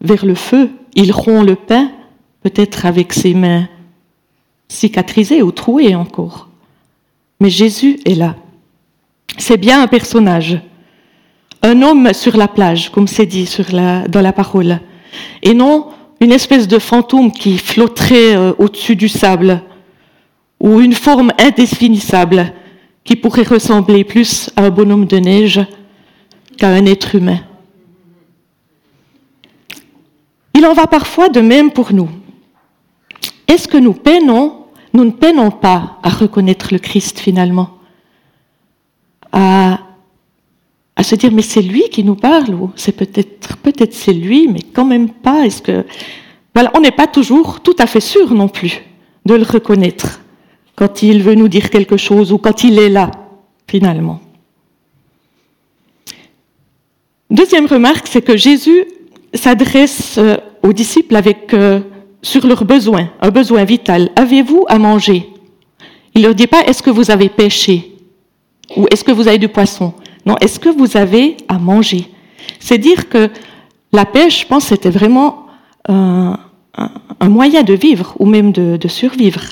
vers 0.00 0.26
le 0.26 0.34
feu. 0.34 0.70
Il 0.96 1.12
rompt 1.12 1.46
le 1.46 1.54
pain, 1.54 1.90
peut-être 2.42 2.86
avec 2.86 3.12
ses 3.12 3.34
mains 3.34 3.68
cicatrisées 4.68 5.42
ou 5.42 5.52
trouées 5.52 5.94
encore. 5.94 6.48
Mais 7.38 7.50
Jésus 7.50 8.00
est 8.04 8.14
là. 8.14 8.36
C'est 9.40 9.56
bien 9.56 9.82
un 9.82 9.86
personnage, 9.86 10.60
un 11.62 11.82
homme 11.82 12.12
sur 12.12 12.36
la 12.36 12.46
plage, 12.46 12.90
comme 12.90 13.08
c'est 13.08 13.26
dit 13.26 13.48
dans 14.08 14.20
la 14.20 14.32
parole, 14.32 14.80
et 15.42 15.54
non 15.54 15.88
une 16.20 16.30
espèce 16.30 16.68
de 16.68 16.78
fantôme 16.78 17.32
qui 17.32 17.56
flotterait 17.56 18.36
euh, 18.36 18.52
au-dessus 18.58 18.94
du 18.94 19.08
sable, 19.08 19.62
ou 20.60 20.80
une 20.80 20.92
forme 20.92 21.32
indéfinissable 21.38 22.52
qui 23.02 23.16
pourrait 23.16 23.44
ressembler 23.44 24.04
plus 24.04 24.50
à 24.56 24.64
un 24.66 24.70
bonhomme 24.70 25.06
de 25.06 25.16
neige 25.16 25.60
qu'à 26.58 26.68
un 26.68 26.84
être 26.84 27.14
humain. 27.14 27.40
Il 30.54 30.66
en 30.66 30.74
va 30.74 30.86
parfois 30.86 31.30
de 31.30 31.40
même 31.40 31.70
pour 31.70 31.94
nous. 31.94 32.10
Est-ce 33.48 33.66
que 33.66 33.78
nous 33.78 33.94
peinons 33.94 34.60
nous 34.92 35.04
ne 35.04 35.10
peinons 35.10 35.50
pas 35.50 35.98
à 36.02 36.08
reconnaître 36.08 36.68
le 36.72 36.78
Christ 36.78 37.20
finalement, 37.20 37.70
à, 39.32 39.78
se 41.02 41.14
dire 41.14 41.32
mais 41.32 41.42
c'est 41.42 41.62
lui 41.62 41.88
qui 41.90 42.04
nous 42.04 42.14
parle 42.14 42.54
ou 42.54 42.70
c'est 42.76 42.92
peut-être 42.92 43.56
peut-être 43.56 43.94
c'est 43.94 44.12
lui 44.12 44.48
mais 44.48 44.60
quand 44.74 44.84
même 44.84 45.08
pas. 45.10 45.46
Est-ce 45.46 45.62
que 45.62 45.84
voilà, 46.54 46.70
on 46.74 46.80
n'est 46.80 46.90
pas 46.90 47.06
toujours 47.06 47.60
tout 47.60 47.76
à 47.78 47.86
fait 47.86 48.00
sûr 48.00 48.34
non 48.34 48.48
plus 48.48 48.82
de 49.24 49.34
le 49.34 49.44
reconnaître 49.44 50.20
quand 50.76 51.02
il 51.02 51.22
veut 51.22 51.34
nous 51.34 51.48
dire 51.48 51.70
quelque 51.70 51.96
chose 51.96 52.32
ou 52.32 52.38
quand 52.38 52.64
il 52.64 52.78
est 52.78 52.88
là 52.88 53.10
finalement. 53.66 54.20
Deuxième 57.30 57.66
remarque, 57.66 58.08
c'est 58.08 58.22
que 58.22 58.36
Jésus 58.36 58.84
s'adresse 59.34 60.18
euh, 60.18 60.36
aux 60.62 60.72
disciples 60.72 61.14
avec 61.14 61.54
euh, 61.54 61.80
sur 62.22 62.44
leurs 62.46 62.64
besoins, 62.64 63.10
un 63.20 63.30
besoin 63.30 63.64
vital. 63.64 64.10
Avez-vous 64.16 64.64
à 64.68 64.78
manger? 64.78 65.28
Il 66.14 66.22
leur 66.22 66.34
dit 66.34 66.48
pas 66.48 66.64
est-ce 66.64 66.82
que 66.82 66.90
vous 66.90 67.10
avez 67.10 67.28
pêché 67.28 67.89
ou 68.76 68.86
est-ce 68.90 69.04
que 69.04 69.12
vous 69.12 69.28
avez 69.28 69.38
du 69.38 69.48
poisson? 69.48 69.94
Non, 70.26 70.36
est-ce 70.40 70.60
que 70.60 70.68
vous 70.68 70.96
avez 70.96 71.36
à 71.48 71.58
manger? 71.58 72.08
C'est 72.58 72.78
dire 72.78 73.08
que 73.08 73.30
la 73.92 74.04
pêche, 74.04 74.42
je 74.42 74.46
pense, 74.46 74.64
c'était 74.64 74.90
vraiment 74.90 75.46
un, 75.88 76.38
moyen 77.22 77.62
de 77.62 77.74
vivre 77.74 78.14
ou 78.18 78.26
même 78.26 78.52
de, 78.52 78.76
de 78.76 78.88
survivre. 78.88 79.42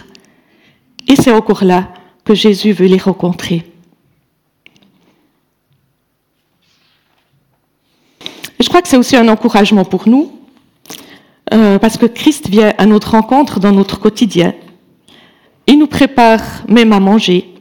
Et 1.09 1.17
c'est 1.17 1.33
encore 1.33 1.65
là 1.65 1.89
que 2.25 2.35
Jésus 2.35 2.73
veut 2.73 2.87
les 2.87 2.99
rencontrer. 2.99 3.65
je 8.61 8.69
crois 8.69 8.83
que 8.83 8.89
c'est 8.89 8.97
aussi 8.97 9.17
un 9.17 9.29
encouragement 9.29 9.85
pour 9.85 10.09
nous 10.09 10.31
euh, 11.53 11.79
parce 11.79 11.97
que 11.97 12.07
Christ 12.07 12.49
vient 12.49 12.75
à 12.77 12.87
notre 12.87 13.13
rencontre 13.13 13.61
dans 13.61 13.73
notre 13.73 13.99
quotidien. 13.99 14.55
Il 15.67 15.79
nous 15.79 15.87
prépare 15.87 16.43
même 16.69 16.93
à 16.93 17.01
manger. 17.01 17.55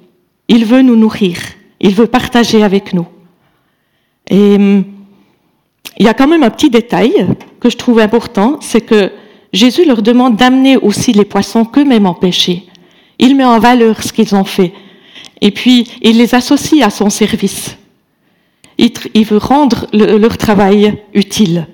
Il 0.48 0.66
veut 0.66 0.82
nous 0.82 0.96
nourrir. 0.96 1.38
Il 1.80 1.94
veut 1.94 2.08
partager 2.08 2.64
avec 2.64 2.94
nous. 2.94 3.08
Et 4.30 4.56
hum, 4.56 4.84
il 6.00 6.06
y 6.06 6.10
a 6.10 6.14
quand 6.14 6.28
même 6.28 6.44
un 6.44 6.50
petit 6.50 6.70
détail 6.70 7.28
que 7.60 7.70
je 7.70 7.78
trouve 7.78 8.00
important, 8.00 8.60
c'est 8.62 8.82
que 8.82 9.12
Jésus 9.54 9.86
leur 9.86 10.02
demande 10.02 10.36
d'amener 10.36 10.78
aussi 10.78 11.12
les 11.12 11.26
poissons 11.26 11.66
qu'eux-mêmes 11.66 12.06
ont 12.06 12.14
pêchés. 12.14 12.68
Il 13.18 13.36
met 13.36 13.46
en 13.46 13.60
valeur 13.60 14.04
ce 14.04 14.14
qu'ils 14.14 14.36
ont 14.36 14.44
fait. 14.44 14.74
Et 15.42 15.52
puis, 15.52 15.90
il 16.02 16.18
les 16.18 16.36
associe 16.36 16.86
à 16.86 16.90
son 16.90 17.10
service. 17.10 17.78
Il, 18.78 19.26
veut 19.26 19.38
rendre 19.38 19.88
leur 19.92 20.38
travail 20.38 21.02
utile. 21.16 21.68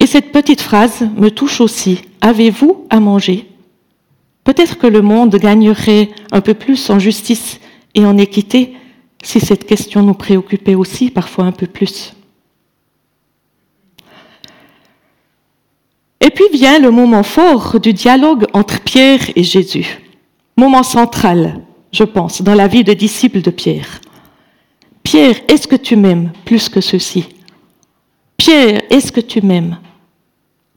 Et 0.00 0.06
cette 0.06 0.32
petite 0.32 0.62
phrase 0.62 1.06
me 1.16 1.30
touche 1.30 1.60
aussi. 1.60 2.00
Avez-vous 2.22 2.86
à 2.88 2.98
manger? 2.98 3.46
Peut-être 4.44 4.78
que 4.78 4.86
le 4.86 5.02
monde 5.02 5.36
gagnerait 5.36 6.10
un 6.32 6.40
peu 6.40 6.54
plus 6.54 6.90
en 6.90 6.98
justice 6.98 7.60
et 7.94 8.04
en 8.04 8.18
équité 8.18 8.74
si 9.22 9.38
cette 9.38 9.66
question 9.66 10.02
nous 10.02 10.14
préoccupait 10.14 10.74
aussi 10.74 11.10
parfois 11.10 11.44
un 11.44 11.52
peu 11.52 11.66
plus. 11.66 12.14
Et 16.20 16.30
puis 16.30 16.44
vient 16.52 16.78
le 16.78 16.90
moment 16.90 17.22
fort 17.22 17.78
du 17.80 17.92
dialogue 17.92 18.46
entre 18.52 18.80
Pierre 18.80 19.20
et 19.36 19.42
Jésus. 19.42 20.00
Moment 20.56 20.82
central, 20.82 21.60
je 21.92 22.04
pense, 22.04 22.42
dans 22.42 22.54
la 22.54 22.68
vie 22.68 22.84
de 22.84 22.92
disciple 22.92 23.42
de 23.42 23.50
Pierre. 23.50 24.00
Pierre, 25.02 25.36
est-ce 25.48 25.66
que 25.66 25.76
tu 25.76 25.96
m'aimes 25.96 26.32
plus 26.44 26.68
que 26.68 26.80
ceci? 26.80 27.26
Pierre, 28.36 28.82
est-ce 28.90 29.12
que 29.12 29.20
tu 29.20 29.40
m'aimes? 29.40 29.78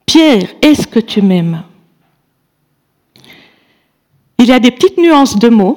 Pierre, 0.05 0.47
est-ce 0.61 0.87
que 0.87 0.99
tu 0.99 1.21
m'aimes? 1.21 1.63
Il 4.45 4.49
y 4.49 4.53
a 4.53 4.59
des 4.59 4.69
petites 4.69 4.99
nuances 4.99 5.39
de 5.39 5.49
mots, 5.49 5.75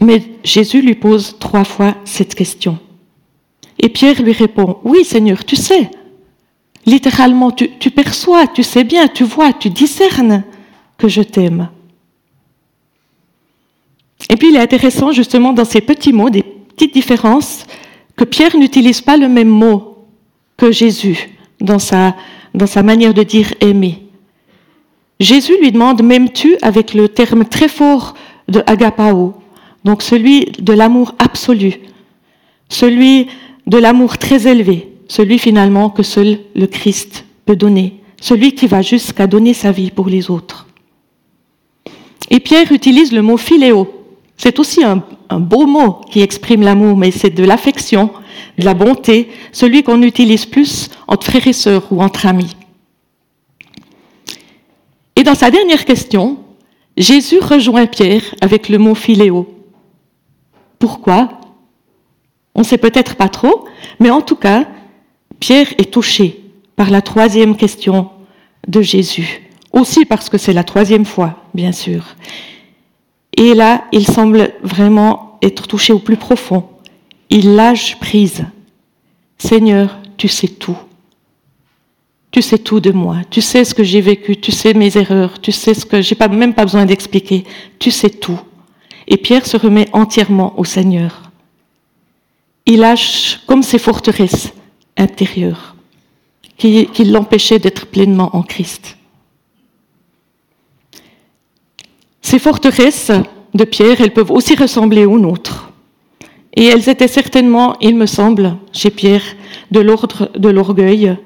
mais 0.00 0.22
Jésus 0.44 0.82
lui 0.82 0.94
pose 0.94 1.38
trois 1.40 1.64
fois 1.64 1.94
cette 2.04 2.34
question. 2.34 2.78
Et 3.78 3.88
Pierre 3.88 4.20
lui 4.20 4.32
répond, 4.32 4.80
oui 4.84 5.02
Seigneur, 5.02 5.46
tu 5.46 5.56
sais. 5.56 5.90
Littéralement, 6.84 7.50
tu, 7.50 7.90
perçois, 7.90 8.48
tu 8.48 8.62
sais 8.62 8.84
bien, 8.84 9.08
tu 9.08 9.24
vois, 9.24 9.54
tu 9.54 9.70
discernes 9.70 10.44
que 10.98 11.08
je 11.08 11.22
t'aime. 11.22 11.70
Et 14.28 14.36
puis 14.36 14.50
il 14.50 14.56
est 14.56 14.60
intéressant 14.60 15.12
justement 15.12 15.54
dans 15.54 15.64
ces 15.64 15.80
petits 15.80 16.12
mots, 16.12 16.28
des 16.28 16.42
petites 16.42 16.92
différences, 16.92 17.64
que 18.14 18.24
Pierre 18.24 18.58
n'utilise 18.58 19.00
pas 19.00 19.16
le 19.16 19.26
même 19.26 19.48
mot 19.48 20.04
que 20.58 20.70
Jésus 20.70 21.30
dans 21.62 21.78
sa 21.78 22.14
dans 22.52 22.66
sa 22.66 22.82
manière 22.82 23.14
de 23.14 23.22
dire 23.22 23.54
aimer. 23.60 24.07
Jésus 25.20 25.58
lui 25.60 25.72
demande 25.72 26.02
m'aimes-tu 26.02 26.56
avec 26.62 26.94
le 26.94 27.08
terme 27.08 27.44
très 27.44 27.68
fort 27.68 28.14
de 28.48 28.62
agapao, 28.66 29.34
donc 29.84 30.02
celui 30.02 30.46
de 30.58 30.72
l'amour 30.72 31.14
absolu, 31.18 31.74
celui 32.68 33.26
de 33.66 33.78
l'amour 33.78 34.16
très 34.16 34.46
élevé, 34.46 34.88
celui 35.08 35.38
finalement 35.38 35.90
que 35.90 36.04
seul 36.04 36.38
le 36.54 36.66
Christ 36.66 37.24
peut 37.46 37.56
donner, 37.56 38.00
celui 38.20 38.52
qui 38.52 38.68
va 38.68 38.80
jusqu'à 38.80 39.26
donner 39.26 39.54
sa 39.54 39.72
vie 39.72 39.90
pour 39.90 40.08
les 40.08 40.30
autres. 40.30 40.68
Et 42.30 42.38
Pierre 42.38 42.70
utilise 42.70 43.12
le 43.12 43.22
mot 43.22 43.36
philéo. 43.38 43.88
C'est 44.36 44.60
aussi 44.60 44.84
un, 44.84 45.02
un 45.30 45.40
beau 45.40 45.66
mot 45.66 46.00
qui 46.10 46.20
exprime 46.20 46.62
l'amour, 46.62 46.96
mais 46.96 47.10
c'est 47.10 47.30
de 47.30 47.42
l'affection, 47.42 48.10
de 48.56 48.64
la 48.64 48.74
bonté, 48.74 49.30
celui 49.50 49.82
qu'on 49.82 50.02
utilise 50.02 50.46
plus 50.46 50.90
entre 51.08 51.26
frères 51.26 51.46
et 51.48 51.52
sœurs 51.52 51.86
ou 51.90 52.02
entre 52.02 52.26
amis. 52.26 52.54
Et 55.18 55.24
dans 55.24 55.34
sa 55.34 55.50
dernière 55.50 55.84
question, 55.84 56.38
Jésus 56.96 57.40
rejoint 57.40 57.86
Pierre 57.86 58.22
avec 58.40 58.68
le 58.68 58.78
mot 58.78 58.94
philéo. 58.94 59.52
Pourquoi? 60.78 61.40
On 62.54 62.60
ne 62.60 62.64
sait 62.64 62.78
peut-être 62.78 63.16
pas 63.16 63.28
trop, 63.28 63.66
mais 63.98 64.10
en 64.10 64.20
tout 64.20 64.36
cas, 64.36 64.68
Pierre 65.40 65.74
est 65.78 65.92
touché 65.92 66.44
par 66.76 66.90
la 66.90 67.02
troisième 67.02 67.56
question 67.56 68.10
de 68.68 68.80
Jésus. 68.80 69.42
Aussi 69.72 70.04
parce 70.04 70.28
que 70.28 70.38
c'est 70.38 70.52
la 70.52 70.62
troisième 70.62 71.04
fois, 71.04 71.42
bien 71.52 71.72
sûr. 71.72 72.14
Et 73.36 73.54
là, 73.54 73.86
il 73.90 74.06
semble 74.06 74.52
vraiment 74.62 75.36
être 75.42 75.66
touché 75.66 75.92
au 75.92 75.98
plus 75.98 76.16
profond. 76.16 76.68
Il 77.28 77.56
lâche 77.56 77.98
prise. 77.98 78.44
Seigneur, 79.36 79.98
tu 80.16 80.28
sais 80.28 80.46
tout. 80.46 80.78
Tu 82.38 82.42
sais 82.42 82.58
tout 82.58 82.78
de 82.78 82.92
moi. 82.92 83.16
Tu 83.30 83.40
sais 83.40 83.64
ce 83.64 83.74
que 83.74 83.82
j'ai 83.82 84.00
vécu. 84.00 84.36
Tu 84.36 84.52
sais 84.52 84.72
mes 84.72 84.96
erreurs. 84.96 85.40
Tu 85.40 85.50
sais 85.50 85.74
ce 85.74 85.84
que 85.84 86.00
j'ai 86.00 86.14
pas, 86.14 86.28
même 86.28 86.54
pas 86.54 86.62
besoin 86.62 86.86
d'expliquer. 86.86 87.42
Tu 87.80 87.90
sais 87.90 88.10
tout. 88.10 88.38
Et 89.08 89.16
Pierre 89.16 89.44
se 89.44 89.56
remet 89.56 89.88
entièrement 89.92 90.54
au 90.56 90.62
Seigneur. 90.62 91.32
Il 92.64 92.78
lâche 92.78 93.40
comme 93.48 93.64
ses 93.64 93.80
forteresses 93.80 94.52
intérieures 94.96 95.74
qui, 96.56 96.86
qui 96.86 97.06
l'empêchaient 97.06 97.58
d'être 97.58 97.86
pleinement 97.86 98.30
en 98.36 98.42
Christ. 98.42 98.96
Ces 102.22 102.38
forteresses 102.38 103.10
de 103.52 103.64
pierre, 103.64 104.00
elles 104.00 104.12
peuvent 104.12 104.30
aussi 104.30 104.54
ressembler 104.54 105.06
aux 105.06 105.18
nôtres. 105.18 105.72
Et 106.54 106.66
elles 106.66 106.88
étaient 106.88 107.08
certainement, 107.08 107.76
il 107.80 107.96
me 107.96 108.06
semble, 108.06 108.56
chez 108.72 108.90
Pierre, 108.90 109.24
de 109.72 109.80
l'ordre 109.80 110.30
de 110.38 110.48
l'orgueil, 110.48 111.18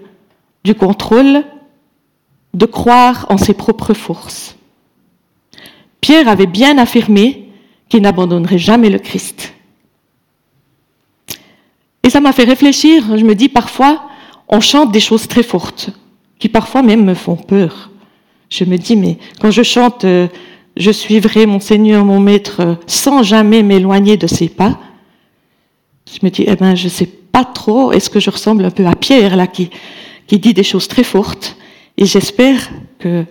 du 0.64 0.74
contrôle, 0.74 1.44
de 2.54 2.66
croire 2.66 3.26
en 3.30 3.38
ses 3.38 3.54
propres 3.54 3.94
forces. 3.94 4.56
Pierre 6.00 6.28
avait 6.28 6.46
bien 6.46 6.78
affirmé 6.78 7.48
qu'il 7.88 8.02
n'abandonnerait 8.02 8.58
jamais 8.58 8.90
le 8.90 8.98
Christ. 8.98 9.54
Et 12.02 12.10
ça 12.10 12.20
m'a 12.20 12.32
fait 12.32 12.44
réfléchir, 12.44 13.16
je 13.16 13.24
me 13.24 13.34
dis 13.34 13.48
parfois, 13.48 14.08
on 14.48 14.60
chante 14.60 14.92
des 14.92 15.00
choses 15.00 15.28
très 15.28 15.42
fortes, 15.42 15.90
qui 16.38 16.48
parfois 16.48 16.82
même 16.82 17.04
me 17.04 17.14
font 17.14 17.36
peur. 17.36 17.90
Je 18.50 18.64
me 18.64 18.76
dis, 18.76 18.96
mais 18.96 19.18
quand 19.40 19.50
je 19.50 19.62
chante 19.62 20.04
euh, 20.04 20.26
je 20.76 20.90
suivrai 20.90 21.46
mon 21.46 21.60
Seigneur, 21.60 22.04
mon 22.04 22.20
Maître, 22.20 22.78
sans 22.86 23.22
jamais 23.22 23.62
m'éloigner 23.62 24.16
de 24.16 24.26
ses 24.26 24.48
pas. 24.48 24.78
Je 26.10 26.24
me 26.24 26.30
dis, 26.30 26.44
eh 26.46 26.56
ben, 26.56 26.74
je 26.74 26.88
sais 26.88 27.06
pas 27.06 27.44
trop, 27.44 27.92
est-ce 27.92 28.10
que 28.10 28.20
je 28.20 28.30
ressemble 28.30 28.64
un 28.64 28.70
peu 28.70 28.86
à 28.86 28.94
Pierre, 28.94 29.36
là, 29.36 29.46
qui, 29.46 29.70
qui 30.26 30.38
dit 30.38 30.54
des 30.54 30.62
choses 30.62 30.88
très 30.88 31.04
fortes. 31.04 31.56
Et 31.96 32.06
j'espère 32.06 32.70
que 32.98 33.24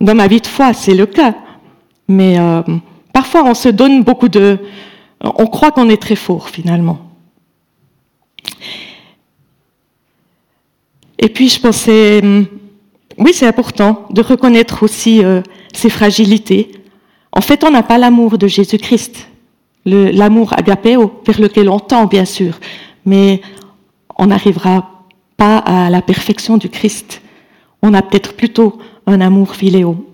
dans 0.00 0.14
ma 0.14 0.26
vie 0.26 0.40
de 0.40 0.46
foi, 0.46 0.72
c'est 0.72 0.94
le 0.94 1.06
cas. 1.06 1.34
Mais 2.08 2.38
euh, 2.38 2.62
parfois, 3.12 3.44
on 3.44 3.54
se 3.54 3.68
donne 3.68 4.02
beaucoup 4.02 4.28
de... 4.28 4.58
On 5.20 5.46
croit 5.46 5.70
qu'on 5.70 5.88
est 5.88 6.00
très 6.00 6.16
fort, 6.16 6.48
finalement. 6.50 6.98
Et 11.18 11.28
puis, 11.28 11.48
je 11.48 11.60
pensais, 11.60 12.20
hum, 12.22 12.46
oui, 13.18 13.32
c'est 13.32 13.46
important 13.46 14.06
de 14.10 14.20
reconnaître 14.22 14.82
aussi 14.82 15.24
euh, 15.24 15.40
ses 15.72 15.88
fragilités. 15.88 16.72
En 17.32 17.40
fait, 17.40 17.64
on 17.64 17.70
n'a 17.70 17.82
pas 17.82 17.98
l'amour 17.98 18.38
de 18.38 18.46
Jésus-Christ, 18.46 19.28
l'amour 19.86 20.52
agapéo, 20.52 21.20
vers 21.26 21.40
lequel 21.40 21.68
on 21.68 21.80
tend, 21.80 22.06
bien 22.06 22.24
sûr, 22.24 22.58
mais 23.04 23.40
on 24.16 24.26
n'arrivera 24.26 24.93
à 25.58 25.90
la 25.90 26.02
perfection 26.02 26.56
du 26.56 26.68
Christ. 26.68 27.22
On 27.82 27.94
a 27.94 28.02
peut-être 28.02 28.34
plutôt 28.34 28.78
un 29.06 29.20
amour 29.20 29.54
philéo. 29.54 30.06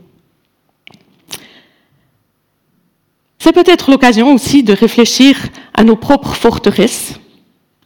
C'est 3.38 3.52
peut-être 3.52 3.90
l'occasion 3.90 4.34
aussi 4.34 4.62
de 4.62 4.74
réfléchir 4.74 5.36
à 5.72 5.82
nos 5.82 5.96
propres 5.96 6.34
forteresses. 6.34 7.18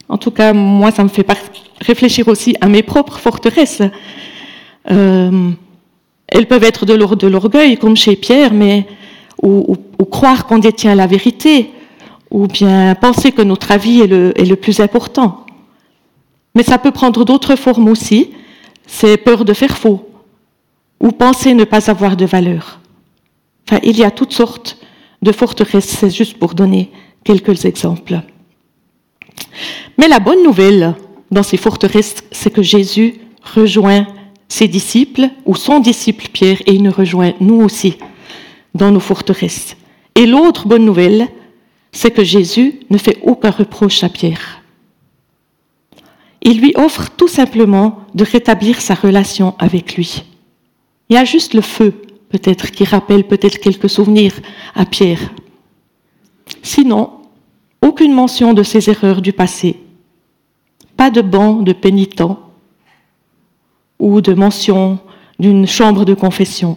En 0.08 0.18
tout 0.18 0.32
cas, 0.32 0.52
moi, 0.52 0.90
ça 0.90 1.04
me 1.04 1.08
fait 1.08 1.26
réfléchir 1.80 2.28
aussi 2.28 2.56
à 2.60 2.68
mes 2.68 2.82
propres 2.82 3.18
forteresses. 3.18 3.82
Euh, 4.90 5.50
elles 6.26 6.46
peuvent 6.46 6.64
être 6.64 6.84
de 6.86 7.26
l'orgueil, 7.26 7.76
comme 7.76 7.96
chez 7.96 8.16
Pierre, 8.16 8.52
mais 8.52 8.86
ou, 9.42 9.76
croire 10.10 10.46
qu'on 10.46 10.58
détient 10.58 10.94
la 10.94 11.06
vérité, 11.06 11.70
ou 12.30 12.46
bien 12.46 12.94
penser 12.94 13.30
que 13.30 13.42
notre 13.42 13.70
avis 13.70 14.00
est 14.00 14.06
le 14.44 14.56
plus 14.56 14.80
important. 14.80 15.43
Mais 16.54 16.62
ça 16.62 16.78
peut 16.78 16.92
prendre 16.92 17.24
d'autres 17.24 17.56
formes 17.56 17.88
aussi. 17.88 18.30
C'est 18.86 19.16
peur 19.16 19.44
de 19.44 19.54
faire 19.54 19.76
faux, 19.76 20.08
ou 21.00 21.10
penser 21.10 21.54
ne 21.54 21.64
pas 21.64 21.90
avoir 21.90 22.16
de 22.16 22.26
valeur. 22.26 22.80
Enfin, 23.66 23.80
il 23.82 23.96
y 23.96 24.04
a 24.04 24.10
toutes 24.10 24.32
sortes 24.32 24.78
de 25.22 25.32
forteresses, 25.32 25.86
c'est 25.86 26.10
juste 26.10 26.38
pour 26.38 26.54
donner 26.54 26.90
quelques 27.24 27.64
exemples. 27.64 28.20
Mais 29.96 30.08
la 30.08 30.20
bonne 30.20 30.42
nouvelle 30.42 30.94
dans 31.30 31.42
ces 31.42 31.56
forteresses, 31.56 32.16
c'est 32.30 32.52
que 32.52 32.62
Jésus 32.62 33.14
rejoint 33.54 34.06
ses 34.48 34.68
disciples, 34.68 35.30
ou 35.46 35.56
son 35.56 35.80
disciple 35.80 36.28
Pierre, 36.32 36.60
et 36.66 36.74
il 36.74 36.82
nous 36.82 36.92
rejoint 36.92 37.32
nous 37.40 37.60
aussi 37.60 37.96
dans 38.74 38.90
nos 38.90 39.00
forteresses. 39.00 39.76
Et 40.14 40.26
l'autre 40.26 40.68
bonne 40.68 40.84
nouvelle, 40.84 41.28
c'est 41.90 42.10
que 42.10 42.22
Jésus 42.22 42.80
ne 42.90 42.98
fait 42.98 43.18
aucun 43.22 43.50
reproche 43.50 44.04
à 44.04 44.08
Pierre. 44.08 44.62
Il 46.44 46.60
lui 46.60 46.72
offre 46.76 47.10
tout 47.10 47.28
simplement 47.28 47.98
de 48.14 48.24
rétablir 48.24 48.80
sa 48.80 48.94
relation 48.94 49.54
avec 49.58 49.96
lui. 49.96 50.24
Il 51.08 51.14
y 51.14 51.18
a 51.18 51.24
juste 51.24 51.54
le 51.54 51.62
feu, 51.62 52.02
peut-être, 52.28 52.70
qui 52.70 52.84
rappelle 52.84 53.24
peut-être 53.24 53.58
quelques 53.58 53.90
souvenirs 53.90 54.34
à 54.74 54.84
Pierre. 54.84 55.32
Sinon, 56.62 57.10
aucune 57.82 58.12
mention 58.12 58.52
de 58.52 58.62
ses 58.62 58.90
erreurs 58.90 59.22
du 59.22 59.32
passé. 59.32 59.80
Pas 60.96 61.10
de 61.10 61.22
banc 61.22 61.54
de 61.54 61.72
pénitents, 61.72 62.44
ou 63.98 64.20
de 64.20 64.34
mention 64.34 64.98
d'une 65.38 65.66
chambre 65.66 66.04
de 66.04 66.14
confession. 66.14 66.76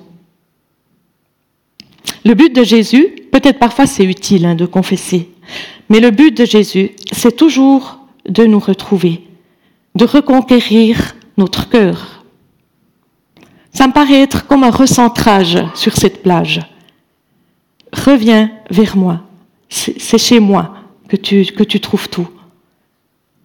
Le 2.26 2.34
but 2.34 2.56
de 2.56 2.64
Jésus, 2.64 3.08
peut-être 3.32 3.60
parfois 3.60 3.86
c'est 3.86 4.06
utile 4.06 4.46
hein, 4.46 4.56
de 4.56 4.66
confesser, 4.66 5.30
mais 5.90 6.00
le 6.00 6.12
but 6.12 6.36
de 6.36 6.46
Jésus, 6.46 6.92
c'est 7.12 7.36
toujours 7.36 8.00
de 8.28 8.46
nous 8.46 8.60
retrouver, 8.60 9.27
de 9.98 10.06
reconquérir 10.06 11.16
notre 11.38 11.70
cœur. 11.70 12.24
Ça 13.74 13.88
me 13.88 13.94
paraît 13.94 14.22
être 14.22 14.48
comme 14.48 14.64
un 14.64 14.72
recentrage 14.72 15.58
sur 15.76 15.96
cette 15.98 16.24
plage. 16.24 16.62
Reviens 17.92 18.52
vers 18.70 18.96
moi. 18.96 19.22
C'est 19.70 20.18
chez 20.18 20.40
moi 20.40 20.74
que 21.10 21.16
tu, 21.16 21.80
trouves 21.80 22.10
tout. 22.10 22.28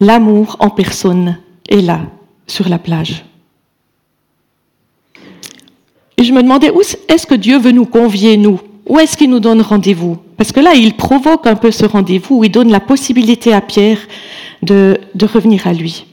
L'amour 0.01 0.57
en 0.61 0.71
personne 0.71 1.39
est 1.69 1.81
là, 1.81 2.01
sur 2.47 2.69
la 2.69 2.79
plage. 2.79 3.25
Et 6.17 6.25
je 6.25 6.33
me 6.33 6.43
demandais, 6.43 6.71
où 6.71 6.83
est-ce 7.09 7.27
que 7.27 7.35
Dieu 7.35 7.59
veut 7.59 7.73
nous 7.73 7.87
convier, 7.87 8.37
nous? 8.37 8.61
Où 8.87 8.99
est-ce 8.99 9.17
qu'il 9.17 9.31
nous 9.31 9.41
donne 9.41 9.63
rendez-vous? 9.63 10.19
Parce 10.37 10.53
que 10.53 10.61
là, 10.61 10.75
il 10.75 10.95
provoque 10.95 11.47
un 11.47 11.55
peu 11.55 11.71
ce 11.71 11.87
rendez-vous, 11.87 12.45
il 12.45 12.51
donne 12.51 12.71
la 12.71 12.81
possibilité 12.81 13.53
à 13.53 13.61
Pierre 13.61 13.99
de, 14.63 14.99
revenir 15.23 15.67
à 15.67 15.73
lui. 15.73 16.07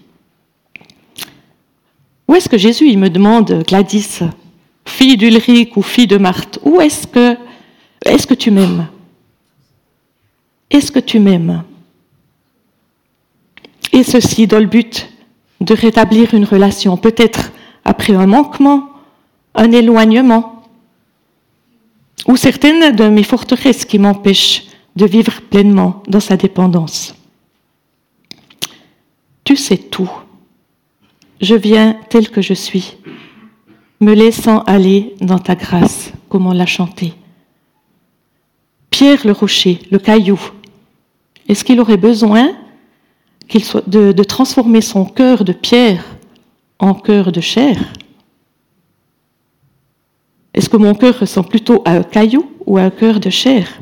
Où 2.29 2.35
est-ce 2.35 2.47
que 2.47 2.59
Jésus, 2.59 2.87
il 2.87 2.99
me 2.99 3.09
demande, 3.09 3.63
Gladys, 3.67 4.19
fille 4.85 5.17
d'Ulrich 5.17 5.75
ou 5.75 5.81
fille 5.81 6.05
de 6.05 6.17
Marthe, 6.17 6.59
où 6.61 6.79
est-ce 6.79 7.07
que, 7.07 7.35
est-ce 8.05 8.27
que 8.27 8.35
tu 8.35 8.51
m'aimes? 8.51 8.87
Est-ce 10.69 10.91
que 10.91 10.99
tu 10.99 11.19
m'aimes? 11.19 11.63
Et 13.91 14.03
ceci 14.03 14.45
dans 14.45 14.59
le 14.59 14.67
but 14.67 15.09
de 15.59 15.73
rétablir 15.73 16.35
une 16.35 16.45
relation, 16.45 16.97
peut-être 16.97 17.51
après 17.83 18.13
un 18.13 18.27
manquement, 18.27 18.89
un 19.55 19.71
éloignement 19.71 20.61
ou 22.27 22.35
certaines 22.35 22.95
de 22.95 23.09
mes 23.09 23.23
forteresses 23.23 23.85
qui 23.85 23.97
m'empêchent 23.97 24.67
de 24.95 25.07
vivre 25.07 25.41
pleinement 25.49 26.03
dans 26.07 26.19
sa 26.19 26.37
dépendance. 26.37 27.15
Tu 29.43 29.55
sais 29.55 29.77
tout. 29.77 30.11
Je 31.41 31.55
viens 31.55 31.97
tel 32.09 32.29
que 32.29 32.41
je 32.41 32.53
suis, 32.53 32.97
me 34.01 34.13
laissant 34.13 34.59
aller 34.63 35.15
dans 35.21 35.39
ta 35.39 35.55
grâce, 35.55 36.11
comme 36.27 36.47
on 36.47 36.51
l'a 36.51 36.65
chanté. 36.65 37.13
Pierre 38.89 39.25
le 39.25 39.31
rocher, 39.31 39.79
le 39.91 39.99
caillou, 39.99 40.39
est-ce 41.49 41.63
qu'il 41.63 41.79
aurait 41.81 41.97
besoin 41.97 42.51
qu'il 43.47 43.63
de, 43.87 44.23
transformer 44.23 44.81
son 44.81 45.03
cœur 45.03 45.43
de 45.43 45.51
pierre 45.51 46.05
en 46.77 46.93
cœur 46.93 47.31
de 47.31 47.41
chair? 47.41 47.75
Est-ce 50.53 50.69
que 50.69 50.77
mon 50.77 50.93
cœur 50.93 51.19
ressemble 51.19 51.49
plutôt 51.49 51.81
à 51.85 51.93
un 51.93 52.03
caillou 52.03 52.51
ou 52.67 52.77
à 52.77 52.83
un 52.83 52.89
cœur 52.91 53.19
de 53.19 53.31
chair? 53.31 53.81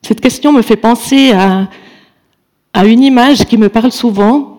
Cette 0.00 0.22
question 0.22 0.52
me 0.52 0.62
fait 0.62 0.76
penser 0.76 1.32
à 1.32 1.68
une 2.86 3.02
image 3.02 3.44
qui 3.44 3.58
me 3.58 3.68
parle 3.68 3.92
souvent. 3.92 4.49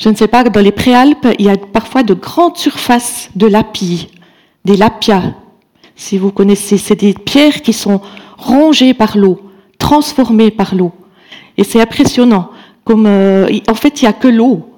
Je 0.00 0.08
ne 0.08 0.14
sais 0.14 0.28
pas, 0.28 0.42
dans 0.44 0.62
les 0.62 0.72
Préalpes, 0.72 1.28
il 1.38 1.44
y 1.44 1.50
a 1.50 1.58
parfois 1.58 2.02
de 2.02 2.14
grandes 2.14 2.56
surfaces 2.56 3.28
de 3.36 3.46
lapis, 3.46 4.08
des 4.64 4.74
lapias. 4.74 5.34
Si 5.94 6.16
vous 6.16 6.32
connaissez, 6.32 6.78
c'est 6.78 6.96
des 6.96 7.12
pierres 7.12 7.60
qui 7.60 7.74
sont 7.74 8.00
rongées 8.38 8.94
par 8.94 9.18
l'eau, 9.18 9.38
transformées 9.76 10.50
par 10.50 10.74
l'eau. 10.74 10.92
Et 11.58 11.64
c'est 11.64 11.82
impressionnant. 11.82 12.48
Comme, 12.82 13.04
euh, 13.04 13.46
en 13.68 13.74
fait, 13.74 14.00
il 14.00 14.06
n'y 14.06 14.08
a 14.08 14.14
que 14.14 14.28
l'eau. 14.28 14.70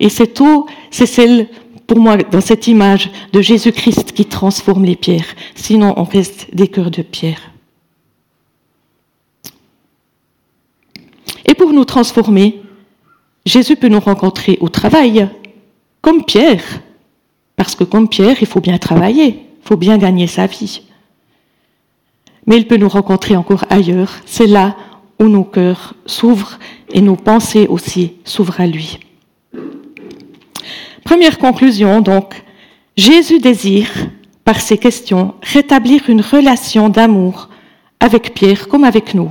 Et 0.00 0.08
cette 0.08 0.40
eau, 0.40 0.66
c'est 0.90 1.04
celle, 1.04 1.48
pour 1.86 1.98
moi, 1.98 2.16
dans 2.16 2.40
cette 2.40 2.66
image 2.66 3.10
de 3.34 3.42
Jésus-Christ 3.42 4.12
qui 4.12 4.24
transforme 4.24 4.86
les 4.86 4.96
pierres. 4.96 5.34
Sinon, 5.54 5.92
on 5.98 6.04
reste 6.04 6.46
des 6.54 6.68
cœurs 6.68 6.90
de 6.90 7.02
pierre. 7.02 7.50
Et 11.44 11.52
pour 11.52 11.74
nous 11.74 11.84
transformer, 11.84 12.62
Jésus 13.44 13.76
peut 13.76 13.88
nous 13.88 14.00
rencontrer 14.00 14.58
au 14.60 14.68
travail, 14.68 15.28
comme 16.00 16.24
Pierre. 16.24 16.62
Parce 17.56 17.74
que 17.74 17.84
comme 17.84 18.08
Pierre, 18.08 18.36
il 18.40 18.46
faut 18.46 18.60
bien 18.60 18.78
travailler, 18.78 19.28
il 19.28 19.68
faut 19.68 19.76
bien 19.76 19.98
gagner 19.98 20.26
sa 20.26 20.46
vie. 20.46 20.82
Mais 22.46 22.56
il 22.56 22.66
peut 22.66 22.76
nous 22.76 22.88
rencontrer 22.88 23.36
encore 23.36 23.64
ailleurs. 23.70 24.12
C'est 24.26 24.46
là 24.46 24.76
où 25.18 25.24
nos 25.24 25.44
cœurs 25.44 25.94
s'ouvrent 26.06 26.58
et 26.92 27.00
nos 27.00 27.16
pensées 27.16 27.66
aussi 27.68 28.14
s'ouvrent 28.24 28.60
à 28.60 28.66
lui. 28.66 28.98
Première 31.04 31.38
conclusion, 31.38 32.00
donc, 32.00 32.42
Jésus 32.96 33.38
désire, 33.38 33.90
par 34.44 34.60
ses 34.60 34.78
questions, 34.78 35.34
rétablir 35.42 36.08
une 36.08 36.20
relation 36.20 36.88
d'amour 36.88 37.48
avec 38.00 38.34
Pierre 38.34 38.68
comme 38.68 38.84
avec 38.84 39.14
nous. 39.14 39.30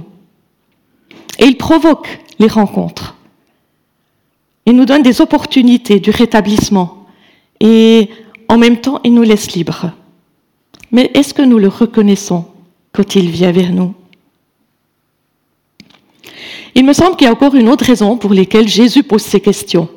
Et 1.40 1.46
il 1.46 1.58
provoque 1.58 2.20
les 2.40 2.48
rencontres. 2.48 3.16
Il 4.66 4.76
nous 4.76 4.86
donne 4.86 5.04
des 5.04 5.22
opportunités 5.22 6.00
du 6.00 6.12
rétablissement. 6.12 7.06
Et 7.60 8.10
en 8.48 8.58
même 8.58 8.78
temps, 8.78 9.00
il 9.04 9.14
nous 9.14 9.24
laisse 9.24 9.52
libres. 9.54 9.92
Mais 10.92 11.10
est-ce 11.14 11.34
que 11.34 11.42
nous 11.42 11.58
le 11.58 11.68
reconnaissons 11.68 12.46
quand 12.92 13.16
il 13.16 13.30
vient 13.30 13.52
vers 13.52 13.72
nous? 13.72 13.94
Il 16.76 16.86
me 16.86 16.94
semble 16.94 17.16
qu'il 17.16 17.26
y 17.26 17.30
a 17.30 17.34
encore 17.34 17.56
une 17.56 17.70
autre 17.70 17.86
raison 17.86 18.18
pour 18.18 18.34
laquelle 18.34 18.68
Jésus 18.68 19.04
pose 19.04 19.22
ces 19.22 19.40
questions. 19.40 19.90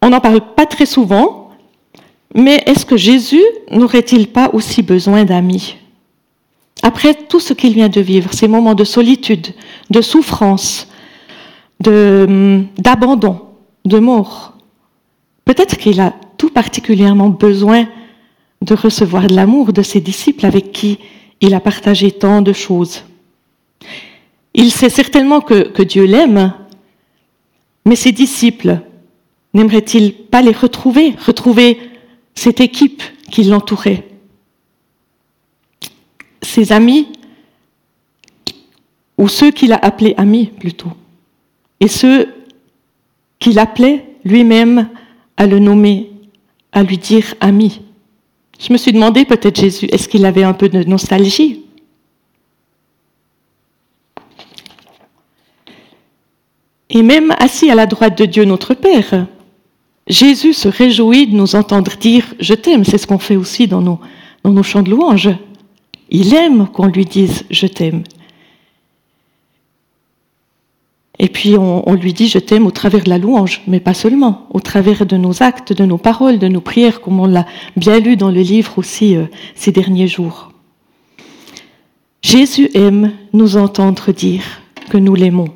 On 0.00 0.10
n'en 0.10 0.20
parle 0.20 0.40
pas 0.54 0.66
très 0.66 0.86
souvent, 0.86 1.50
mais 2.34 2.62
est-ce 2.66 2.84
que 2.84 2.96
Jésus 2.96 3.42
n'aurait-il 3.70 4.28
pas 4.28 4.50
aussi 4.52 4.82
besoin 4.82 5.24
d'amis? 5.24 5.76
Après 6.82 7.14
tout 7.14 7.40
ce 7.40 7.52
qu'il 7.52 7.74
vient 7.74 7.88
de 7.88 8.00
vivre, 8.00 8.32
ces 8.32 8.48
moments 8.48 8.74
de 8.74 8.84
solitude, 8.84 9.54
de 9.90 10.00
souffrance, 10.00 10.88
d'abandon, 11.82 13.40
de, 13.84 13.98
mort, 13.98 14.54
peut-être 15.44 15.76
qu'il 15.76 16.00
a 16.00 16.14
tout 16.38 16.50
particulièrement 16.50 17.28
besoin 17.28 17.88
de 18.62 18.74
recevoir 18.74 19.26
de 19.26 19.34
l'amour 19.34 19.72
de 19.72 19.82
ses 19.82 20.00
disciples 20.00 20.46
avec 20.46 20.72
qui 20.72 20.98
il 21.40 21.54
a 21.54 21.60
partagé 21.60 22.12
tant 22.12 22.42
de 22.42 22.52
choses. 22.52 23.02
Il 24.54 24.70
sait 24.70 24.90
certainement 24.90 25.40
que, 25.40 25.68
que 25.68 25.82
Dieu 25.82 26.04
l'aime, 26.04 26.52
mais 27.84 27.96
ses 27.96 28.12
disciples 28.12 28.80
N'aimerait-il 29.54 30.14
pas 30.14 30.40
les 30.40 30.52
retrouver, 30.52 31.14
retrouver 31.26 31.78
cette 32.34 32.60
équipe 32.60 33.02
qui 33.30 33.44
l'entourait? 33.44 34.08
Ses 36.40 36.72
amis, 36.72 37.08
ou 39.18 39.28
ceux 39.28 39.50
qu'il 39.50 39.72
a 39.72 39.76
appelés 39.76 40.14
amis 40.16 40.46
plutôt, 40.46 40.92
et 41.82 41.88
ceux 41.88 42.28
qu'il 43.40 43.58
appelait 43.58 44.06
lui-même 44.24 44.88
à 45.36 45.48
le 45.48 45.58
nommer, 45.58 46.12
à 46.70 46.84
lui 46.84 46.96
dire 46.96 47.34
ami. 47.40 47.80
Je 48.60 48.72
me 48.72 48.78
suis 48.78 48.92
demandé 48.92 49.24
peut-être 49.24 49.60
Jésus, 49.60 49.86
est-ce 49.86 50.08
qu'il 50.08 50.24
avait 50.24 50.44
un 50.44 50.52
peu 50.52 50.68
de 50.68 50.84
nostalgie? 50.84 51.64
Et 56.88 57.02
même 57.02 57.34
assis 57.40 57.68
à 57.68 57.74
la 57.74 57.86
droite 57.86 58.16
de 58.16 58.26
Dieu 58.26 58.44
notre 58.44 58.74
Père, 58.74 59.26
Jésus 60.06 60.52
se 60.52 60.68
réjouit 60.68 61.26
de 61.26 61.34
nous 61.34 61.56
entendre 61.56 61.96
dire⁇ 61.96 62.24
Je 62.38 62.54
t'aime⁇ 62.54 62.82
c'est 62.84 62.98
ce 62.98 63.08
qu'on 63.08 63.18
fait 63.18 63.34
aussi 63.36 63.66
dans 63.66 63.80
nos, 63.80 63.98
dans 64.44 64.62
chants 64.62 64.82
de 64.82 64.90
louange. 64.90 65.30
Il 66.10 66.32
aime 66.32 66.68
qu'on 66.68 66.86
lui 66.86 67.06
dise⁇ 67.06 67.40
Je 67.50 67.66
t'aime⁇ 67.66 68.02
Et 71.24 71.28
puis 71.28 71.56
on, 71.56 71.94
lui 71.94 72.12
dit⁇ 72.12 72.26
Je 72.28 72.40
t'aime⁇ 72.40 72.64
au 72.66 72.72
travers 72.72 73.04
de 73.04 73.08
la 73.08 73.16
louange, 73.16 73.62
mais 73.68 73.78
pas 73.78 73.94
seulement, 73.94 74.48
au 74.50 74.58
travers 74.58 75.06
de 75.06 75.16
nos 75.16 75.40
actes, 75.40 75.72
de 75.72 75.84
nos 75.86 75.96
paroles, 75.96 76.40
de 76.40 76.48
nos 76.48 76.60
prières, 76.60 77.00
comme 77.00 77.20
on 77.20 77.26
l'a 77.26 77.46
bien 77.76 78.00
lu 78.00 78.16
dans 78.16 78.32
le 78.32 78.40
livre 78.40 78.76
aussi 78.76 79.14
euh, 79.16 79.26
ces 79.54 79.70
derniers 79.70 80.08
jours. 80.08 80.50
Jésus 82.22 82.70
aime 82.74 83.12
nous 83.32 83.56
entendre 83.56 84.10
dire 84.10 84.42
que 84.90 84.98
nous 84.98 85.14
l'aimons. 85.14 85.50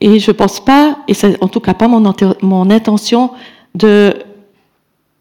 Et 0.00 0.20
je 0.20 0.30
ne 0.30 0.36
pense 0.36 0.64
pas, 0.64 0.98
et 1.08 1.14
c'est 1.14 1.42
en 1.42 1.48
tout 1.48 1.60
cas 1.60 1.74
pas 1.74 1.88
mon, 1.88 2.70
intention, 2.70 3.32
de, 3.74 4.14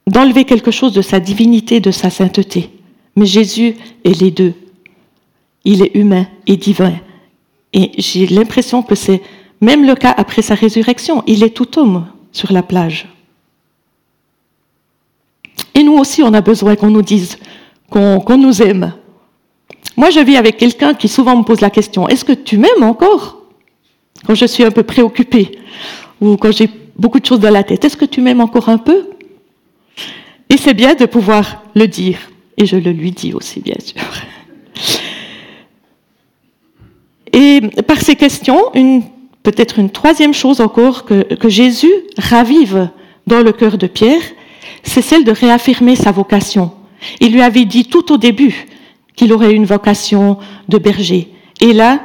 d'enlever 0.06 0.46
quelque 0.46 0.70
chose 0.70 0.94
de 0.94 1.02
sa 1.02 1.20
divinité, 1.20 1.80
de 1.80 1.90
sa 1.90 2.12
sainteté. 2.12 2.70
Mais 3.16 3.26
Jésus 3.26 3.74
est 4.04 4.22
les 4.22 4.30
deux. 4.30 4.54
Il 5.66 5.82
est 5.82 5.96
humain 5.96 6.28
et 6.46 6.58
divin. 6.58 6.94
Et 7.74 7.92
j'ai 7.98 8.28
l'impression 8.28 8.82
que 8.82 8.96
c'est 8.96 9.22
même 9.62 9.86
le 9.86 9.96
cas 9.96 10.14
après 10.16 10.42
sa 10.42 10.56
résurrection. 10.56 11.24
Il 11.28 11.44
est 11.44 11.56
tout 11.56 11.80
homme 11.80 12.08
sur 12.32 12.52
la 12.52 12.64
plage. 12.64 13.08
Et 15.76 15.84
nous 15.84 15.98
aussi, 15.98 16.24
on 16.24 16.34
a 16.34 16.42
besoin 16.42 16.76
qu'on 16.76 16.90
nous 16.90 17.02
dise 17.02 17.38
qu'on, 17.90 18.38
nous 18.38 18.62
aime. 18.62 18.94
Moi, 19.98 20.10
je 20.10 20.20
vis 20.20 20.38
avec 20.38 20.58
quelqu'un 20.58 20.94
qui 20.94 21.08
souvent 21.08 21.36
me 21.36 21.44
pose 21.44 21.62
la 21.62 21.70
question, 21.70 22.08
est-ce 22.08 22.24
que 22.24 22.34
tu 22.34 22.58
m'aimes 22.58 22.84
encore? 22.84 23.38
Quand 24.26 24.36
je 24.36 24.46
suis 24.46 24.64
un 24.64 24.72
peu 24.72 24.84
préoccupée 24.84 25.60
ou 26.22 26.38
quand 26.38 26.52
j'ai 26.52 26.70
beaucoup 27.00 27.20
de 27.20 27.26
choses 27.26 27.40
dans 27.40 27.50
la 27.50 27.64
tête. 27.64 27.84
Est-ce 27.86 27.98
que 27.98 28.06
tu 28.06 28.22
m'aimes 28.22 28.42
encore 28.42 28.70
un 28.70 28.78
peu? 28.78 29.10
Et 30.50 30.58
c'est 30.58 30.74
bien 30.74 30.94
de 30.94 31.06
pouvoir 31.06 31.64
le 31.76 31.88
dire. 31.88 32.18
Et 32.58 32.66
je 32.66 32.76
le 32.76 32.92
lui 32.92 33.12
dis 33.12 33.34
aussi, 33.34 33.62
bien 33.62 33.78
sûr. 33.84 34.02
Et 37.34 37.62
par 37.88 38.02
ces 38.02 38.16
questions, 38.16 38.72
peut-être 39.44 39.80
une 39.80 39.90
troisième 39.90 40.34
chose 40.34 40.62
encore 40.62 41.06
que, 41.06 41.50
Jésus 41.50 41.92
ravive 42.18 42.90
dans 43.28 43.42
le 43.42 43.52
cœur 43.52 43.78
de 43.78 43.88
Pierre, 43.88 44.22
c'est 44.84 45.02
celle 45.02 45.24
de 45.24 45.32
réaffirmer 45.32 45.96
sa 45.96 46.12
vocation. 46.12 46.72
Il 47.20 47.34
lui 47.34 47.42
avait 47.42 47.66
dit 47.66 47.86
tout 47.86 48.12
au 48.12 48.18
début 48.18 48.68
qu'il 49.16 49.34
aurait 49.34 49.54
une 49.54 49.66
vocation 49.66 50.38
de 50.68 50.78
berger. 50.78 51.30
Et 51.62 51.74
là, 51.74 52.00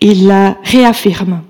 il 0.00 0.26
la 0.26 0.56
réaffirme. 0.62 1.42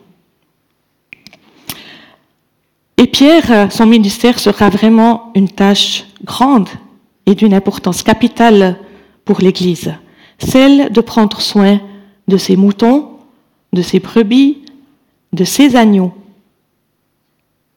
Et 2.96 3.07
Pierre, 3.07 3.72
son 3.72 3.87
ministère 3.87 4.38
sera 4.38 4.68
vraiment 4.68 5.33
une 5.35 5.48
tâche 5.48 6.05
grande 6.24 6.68
et 7.26 7.35
d'une 7.35 7.55
importance 7.55 8.03
capitale 8.03 8.79
pour 9.24 9.40
l'Église, 9.40 9.94
celle 10.38 10.90
de 10.90 11.00
prendre 11.00 11.40
soin 11.40 11.81
de 12.30 12.38
ses 12.38 12.56
moutons, 12.56 13.10
de 13.74 13.82
ses 13.82 14.00
brebis, 14.00 14.62
de 15.34 15.44
ses 15.44 15.76
agneaux, 15.76 16.14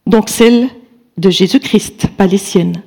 donc 0.07 0.29
celle 0.29 0.69
de 1.17 1.29
Jésus-Christ, 1.29 2.07
pas 2.17 2.27
les 2.27 2.37
siennes. 2.37 2.81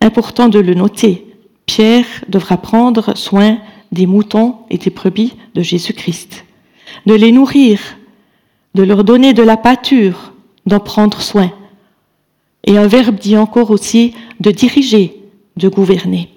Important 0.00 0.48
de 0.48 0.60
le 0.60 0.74
noter, 0.74 1.26
Pierre 1.66 2.06
devra 2.28 2.56
prendre 2.56 3.16
soin 3.16 3.58
des 3.90 4.06
moutons 4.06 4.58
et 4.70 4.78
des 4.78 4.90
brebis 4.90 5.34
de 5.54 5.62
Jésus-Christ 5.62 6.46
de 7.04 7.14
les 7.14 7.32
nourrir, 7.32 7.80
de 8.74 8.82
leur 8.82 9.04
donner 9.04 9.32
de 9.32 9.42
la 9.42 9.56
pâture, 9.56 10.32
d'en 10.66 10.80
prendre 10.80 11.20
soin. 11.20 11.52
Et 12.64 12.76
un 12.76 12.86
verbe 12.86 13.16
dit 13.16 13.36
encore 13.36 13.70
aussi 13.70 14.14
de 14.40 14.50
diriger, 14.50 15.22
de 15.56 15.68
gouverner. 15.68 16.30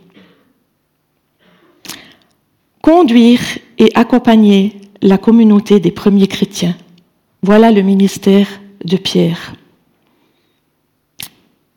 Conduire 2.82 3.42
et 3.80 3.92
accompagner 3.96 4.76
la 5.02 5.18
communauté 5.18 5.80
des 5.80 5.92
premiers 5.92 6.28
chrétiens. 6.28 6.76
Voilà 7.42 7.72
le 7.72 7.82
ministère 7.82 8.48
de 8.84 8.98
Pierre. 8.98 9.54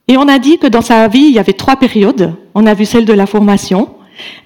Et 0.08 0.16
on 0.16 0.28
a 0.28 0.38
dit 0.38 0.58
que 0.58 0.66
dans 0.66 0.82
sa 0.82 1.06
vie, 1.08 1.26
il 1.28 1.34
y 1.34 1.38
avait 1.38 1.52
trois 1.52 1.76
périodes. 1.76 2.34
On 2.54 2.66
a 2.66 2.74
vu 2.74 2.84
celle 2.84 3.04
de 3.04 3.12
la 3.12 3.26
formation. 3.26 3.94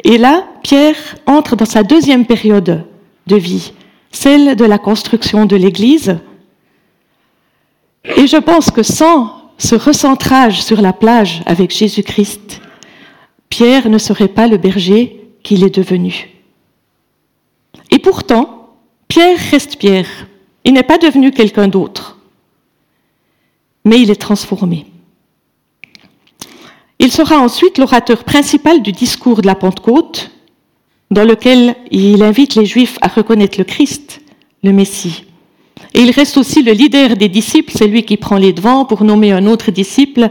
Et 0.05 0.19
là, 0.19 0.47
Pierre 0.63 0.97
entre 1.27 1.57
dans 1.57 1.65
sa 1.65 1.83
deuxième 1.83 2.27
période 2.27 2.85
de 3.27 3.37
vie, 3.37 3.73
celle 4.13 4.55
de 4.55 4.65
la 4.65 4.79
construction 4.79 5.47
de 5.47 5.57
l'Église. 5.57 6.19
Et 8.17 8.27
je 8.27 8.37
pense 8.37 8.71
que 8.71 8.83
sans 8.83 9.33
ce 9.59 9.75
recentrage 9.75 10.63
sur 10.63 10.81
la 10.83 10.93
plage 10.93 11.43
avec 11.47 11.71
Jésus-Christ, 11.75 12.61
Pierre 13.49 13.89
ne 13.89 13.99
serait 13.99 14.29
pas 14.29 14.47
le 14.47 14.59
berger 14.59 15.31
qu'il 15.43 15.65
est 15.65 15.75
devenu. 15.75 16.36
Pourtant, 18.07 18.69
Pierre 19.09 19.37
reste 19.51 19.79
Pierre. 19.79 20.07
Il 20.63 20.75
n'est 20.75 20.85
pas 20.85 20.97
devenu 20.97 21.33
quelqu'un 21.33 21.67
d'autre, 21.67 22.17
mais 23.85 24.01
il 24.01 24.13
est 24.13 24.21
transformé. 24.21 24.87
Il 27.01 27.11
sera 27.11 27.41
ensuite 27.41 27.79
l'orateur 27.79 28.23
principal 28.23 28.81
du 28.81 28.93
discours 28.93 29.43
de 29.43 29.47
la 29.49 29.57
Pentecôte, 29.57 30.31
dans 31.11 31.25
lequel 31.25 31.75
il 31.91 32.23
invite 32.23 32.55
les 32.55 32.65
Juifs 32.65 32.97
à 33.01 33.09
reconnaître 33.09 33.59
le 33.59 33.65
Christ, 33.65 34.21
le 34.63 34.71
Messie. 34.73 35.25
Et 35.93 36.03
il 36.03 36.13
reste 36.13 36.37
aussi 36.37 36.63
le 36.63 36.71
leader 36.71 37.17
des 37.17 37.29
disciples, 37.29 37.73
c'est 37.75 37.89
lui 37.89 38.05
qui 38.05 38.17
prend 38.17 38.37
les 38.37 38.53
devants 38.53 38.85
pour 38.85 39.03
nommer 39.03 39.33
un 39.33 39.47
autre 39.49 39.73
disciple. 39.73 40.31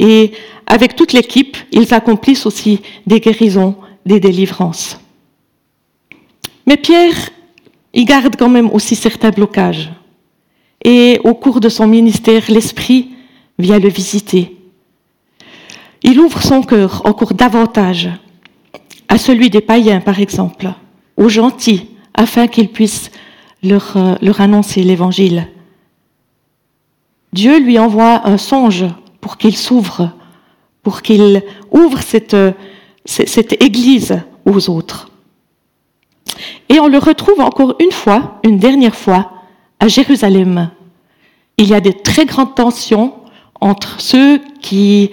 Et 0.00 0.32
avec 0.66 0.96
toute 0.96 1.12
l'équipe, 1.12 1.56
ils 1.70 1.94
accomplissent 1.94 2.44
aussi 2.44 2.80
des 3.06 3.20
guérisons, 3.20 3.76
des 4.04 4.18
délivrances. 4.18 4.98
Mais 6.66 6.76
Pierre, 6.76 7.14
il 7.92 8.04
garde 8.04 8.36
quand 8.36 8.48
même 8.48 8.70
aussi 8.70 8.96
certains 8.96 9.30
blocages. 9.30 9.90
Et 10.82 11.20
au 11.24 11.34
cours 11.34 11.60
de 11.60 11.68
son 11.68 11.86
ministère, 11.86 12.42
l'Esprit 12.48 13.10
vient 13.58 13.78
le 13.78 13.88
visiter. 13.88 14.56
Il 16.02 16.20
ouvre 16.20 16.42
son 16.42 16.62
cœur 16.62 17.02
encore 17.06 17.34
davantage 17.34 18.10
à 19.08 19.16
celui 19.16 19.48
des 19.48 19.60
païens, 19.60 20.00
par 20.00 20.18
exemple, 20.18 20.72
aux 21.16 21.28
gentils, 21.28 21.88
afin 22.12 22.46
qu'ils 22.46 22.68
puissent 22.68 23.10
leur, 23.62 23.96
euh, 23.96 24.14
leur 24.20 24.40
annoncer 24.40 24.82
l'Évangile. 24.82 25.48
Dieu 27.32 27.58
lui 27.58 27.78
envoie 27.78 28.28
un 28.28 28.38
songe 28.38 28.84
pour 29.20 29.38
qu'il 29.38 29.56
s'ouvre, 29.56 30.10
pour 30.82 31.02
qu'il 31.02 31.42
ouvre 31.72 32.00
cette, 32.02 32.36
cette 33.06 33.62
Église 33.62 34.20
aux 34.44 34.68
autres. 34.68 35.10
Et 36.68 36.80
on 36.80 36.86
le 36.86 36.98
retrouve 36.98 37.40
encore 37.40 37.76
une 37.80 37.92
fois, 37.92 38.40
une 38.44 38.58
dernière 38.58 38.94
fois, 38.94 39.32
à 39.80 39.88
Jérusalem. 39.88 40.70
Il 41.58 41.68
y 41.68 41.74
a 41.74 41.80
des 41.80 41.94
très 41.94 42.26
grandes 42.26 42.54
tensions 42.54 43.14
entre 43.60 44.00
ceux 44.00 44.40
qui, 44.60 45.10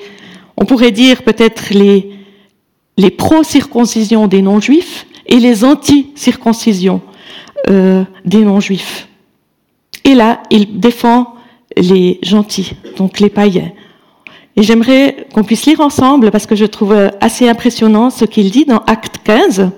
on 0.57 0.65
pourrait 0.65 0.91
dire 0.91 1.23
peut-être 1.23 1.73
les, 1.73 2.11
les 2.97 3.11
pro-circoncisions 3.11 4.27
des 4.27 4.41
non-juifs 4.41 5.05
et 5.27 5.39
les 5.39 5.63
anti-circoncisions 5.63 7.01
euh, 7.69 8.03
des 8.25 8.43
non-juifs. 8.43 9.07
Et 10.03 10.15
là, 10.15 10.41
il 10.49 10.79
défend 10.79 11.35
les 11.77 12.19
gentils, 12.23 12.73
donc 12.97 13.19
les 13.19 13.29
païens. 13.29 13.71
Et 14.55 14.63
j'aimerais 14.63 15.27
qu'on 15.33 15.43
puisse 15.43 15.65
lire 15.65 15.79
ensemble, 15.79 16.31
parce 16.31 16.45
que 16.45 16.55
je 16.55 16.65
trouve 16.65 16.93
assez 17.21 17.47
impressionnant 17.47 18.09
ce 18.09 18.25
qu'il 18.25 18.51
dit 18.51 18.65
dans 18.65 18.79
Acte 18.79 19.19
15. 19.23 19.71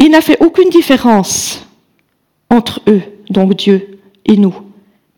Il 0.00 0.10
n'a 0.10 0.20
fait 0.20 0.42
aucune 0.42 0.70
différence 0.70 1.64
entre 2.48 2.80
eux, 2.88 3.02
donc 3.28 3.54
Dieu, 3.54 4.00
et 4.24 4.36
nous 4.36 4.54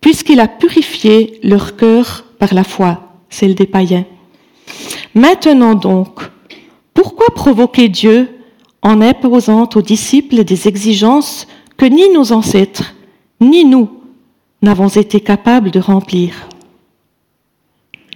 puisqu'il 0.03 0.41
a 0.41 0.49
purifié 0.49 1.39
leur 1.43 1.77
cœur 1.77 2.25
par 2.39 2.53
la 2.53 2.65
foi, 2.65 3.15
celle 3.31 3.55
des 3.55 3.67
païens. 3.67 4.05
Maintenant 5.15 5.75
donc, 5.75 6.21
pourquoi 6.93 7.29
provoquer 7.35 7.89
Dieu 7.89 8.29
en 8.83 9.01
imposant 9.01 9.69
aux 9.75 9.81
disciples 9.81 10.45
des 10.45 10.69
exigences 10.69 11.47
que 11.79 11.87
ni 11.87 12.11
nos 12.11 12.33
ancêtres, 12.33 12.95
ni 13.41 13.65
nous 13.65 13.89
n'avons 14.61 14.89
été 14.89 15.21
capables 15.21 15.71
de 15.71 15.81
remplir? 15.81 16.49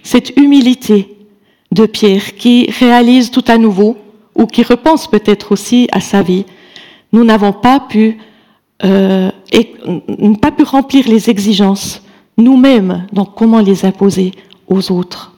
Cette 0.03 0.37
humilité 0.37 1.15
de 1.71 1.85
Pierre 1.85 2.35
qui 2.35 2.69
réalise 2.69 3.31
tout 3.31 3.45
à 3.47 3.57
nouveau, 3.57 3.97
ou 4.35 4.45
qui 4.45 4.61
repense 4.61 5.07
peut-être 5.07 5.53
aussi 5.53 5.87
à 5.91 6.01
sa 6.01 6.21
vie, 6.21 6.45
nous 7.11 7.23
n'avons 7.23 7.53
pas 7.53 7.79
pu 7.79 8.17
euh, 8.83 9.31
pas 10.41 10.51
pu 10.51 10.63
remplir 10.63 11.07
les 11.07 11.29
exigences 11.29 12.01
nous-mêmes, 12.37 13.07
donc 13.11 13.33
comment 13.35 13.59
les 13.59 13.85
imposer 13.85 14.31
aux 14.67 14.91
autres? 14.91 15.33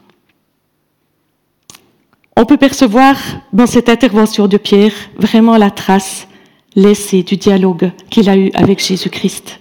On 2.35 2.45
peut 2.45 2.57
percevoir 2.57 3.15
dans 3.53 3.67
cette 3.67 3.89
intervention 3.89 4.47
de 4.47 4.57
Pierre 4.57 4.93
vraiment 5.17 5.57
la 5.57 5.71
trace 5.71 6.27
laissée 6.75 7.23
du 7.23 7.37
dialogue 7.37 7.91
qu'il 8.09 8.29
a 8.29 8.37
eu 8.37 8.51
avec 8.53 8.85
Jésus-Christ, 8.85 9.59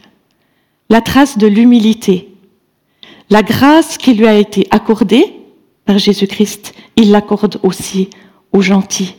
la 0.91 1.01
trace 1.01 1.39
de 1.39 1.47
l'humilité, 1.47 2.35
la 3.31 3.43
grâce 3.43 3.99
qui 3.99 4.15
lui 4.15 4.27
a 4.27 4.35
été 4.35 4.67
accordée 4.71 5.35
par 5.85 5.99
Jésus-Christ, 5.99 6.75
il 6.97 7.11
l'accorde 7.11 7.61
aussi 7.63 8.11
aux 8.53 8.63
gentils, 8.63 9.15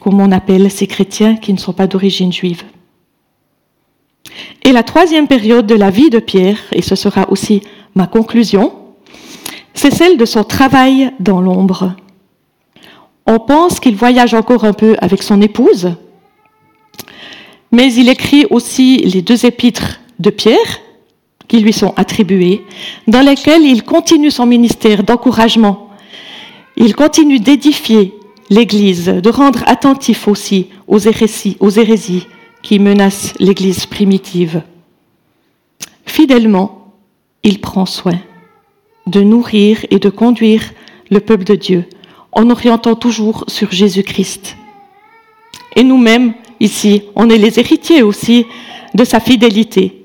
comme 0.00 0.20
on 0.20 0.32
appelle 0.32 0.70
ces 0.70 0.86
chrétiens 0.86 1.36
qui 1.36 1.52
ne 1.52 1.58
sont 1.58 1.72
pas 1.72 1.86
d'origine 1.86 2.32
juive. 2.32 2.64
Et 4.64 4.72
la 4.72 4.82
troisième 4.82 5.26
période 5.26 5.66
de 5.66 5.74
la 5.74 5.90
vie 5.90 6.10
de 6.10 6.18
Pierre, 6.18 6.58
et 6.72 6.82
ce 6.82 6.94
sera 6.94 7.30
aussi 7.30 7.62
ma 7.94 8.06
conclusion, 8.06 8.72
c'est 9.74 9.92
celle 9.92 10.16
de 10.16 10.24
son 10.24 10.44
travail 10.44 11.12
dans 11.20 11.40
l'ombre. 11.40 11.94
On 13.26 13.38
pense 13.38 13.80
qu'il 13.80 13.96
voyage 13.96 14.34
encore 14.34 14.64
un 14.64 14.72
peu 14.72 14.96
avec 15.00 15.22
son 15.22 15.40
épouse, 15.40 15.92
mais 17.70 17.92
il 17.94 18.08
écrit 18.08 18.46
aussi 18.50 18.98
les 18.98 19.22
deux 19.22 19.46
épîtres 19.46 20.00
de 20.18 20.30
Pierre 20.30 20.80
qui 21.48 21.60
lui 21.60 21.72
sont 21.72 21.92
attribuées, 21.96 22.64
dans 23.06 23.20
lesquelles 23.20 23.64
il 23.64 23.82
continue 23.82 24.30
son 24.30 24.46
ministère 24.46 25.02
d'encouragement. 25.02 25.88
Il 26.76 26.94
continue 26.94 27.40
d'édifier 27.40 28.14
l'Église, 28.52 29.06
de 29.06 29.30
rendre 29.30 29.62
attentif 29.66 30.28
aussi 30.28 30.68
aux 30.86 30.98
hérésies, 30.98 31.56
aux 31.58 31.70
hérésies 31.70 32.26
qui 32.62 32.78
menace 32.78 33.32
l'Église 33.38 33.86
primitive. 33.86 34.60
Fidèlement, 36.04 36.92
il 37.42 37.62
prend 37.62 37.86
soin 37.86 38.20
de 39.06 39.22
nourrir 39.22 39.86
et 39.90 39.98
de 39.98 40.10
conduire 40.10 40.64
le 41.10 41.20
peuple 41.20 41.44
de 41.44 41.54
Dieu 41.54 41.84
en 42.30 42.50
orientant 42.50 42.94
toujours 42.94 43.44
sur 43.48 43.72
Jésus-Christ. 43.72 44.54
Et 45.74 45.82
nous-mêmes, 45.82 46.34
ici, 46.60 47.04
on 47.14 47.30
est 47.30 47.38
les 47.38 47.58
héritiers 47.58 48.02
aussi 48.02 48.44
de 48.94 49.04
sa 49.04 49.18
fidélité, 49.18 50.04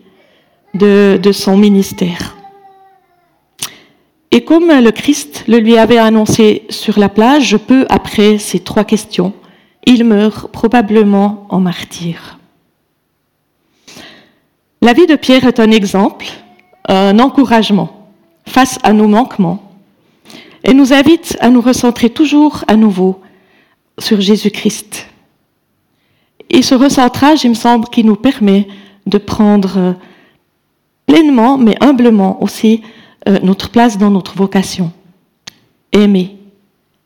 de 0.74 1.32
son 1.34 1.58
ministère. 1.58 2.37
Et 4.38 4.44
comme 4.44 4.68
le 4.68 4.92
Christ 4.92 5.46
le 5.48 5.58
lui 5.58 5.80
avait 5.80 5.98
annoncé 5.98 6.62
sur 6.70 7.00
la 7.00 7.10
plage, 7.10 7.58
peu 7.58 7.88
après 7.90 8.38
ces 8.38 8.60
trois 8.60 8.84
questions, 8.84 9.34
il 9.88 10.04
meurt 10.04 10.52
probablement 10.52 11.48
en 11.50 11.60
martyr. 11.60 12.38
La 14.84 14.94
vie 14.94 15.08
de 15.08 15.16
Pierre 15.16 15.46
est 15.46 15.60
un 15.60 15.72
exemple, 15.72 16.28
un 16.88 17.18
encouragement 17.18 18.12
face 18.46 18.78
à 18.84 18.94
nos 18.94 19.08
manquements 19.08 19.72
et 20.64 20.76
nous 20.76 20.94
invite 20.94 21.36
à 21.40 21.50
nous 21.50 21.62
recentrer 21.62 22.12
toujours 22.12 22.64
à 22.68 22.76
nouveau 22.76 23.20
sur 23.98 24.22
Jésus-Christ. 24.22 25.08
Et 26.52 26.62
ce 26.62 26.76
recentrage, 26.76 27.44
il 27.44 27.50
me 27.50 27.56
semble, 27.56 27.90
qui 27.90 28.04
nous 28.04 28.16
permet 28.16 28.68
de 29.08 29.18
prendre 29.18 29.96
pleinement, 31.08 31.58
mais 31.58 31.76
humblement 31.82 32.44
aussi, 32.44 32.84
euh, 33.28 33.40
notre 33.44 33.70
place 33.70 33.98
dans 33.98 34.10
notre 34.10 34.36
vocation. 34.36 34.92
Aimer. 35.92 36.38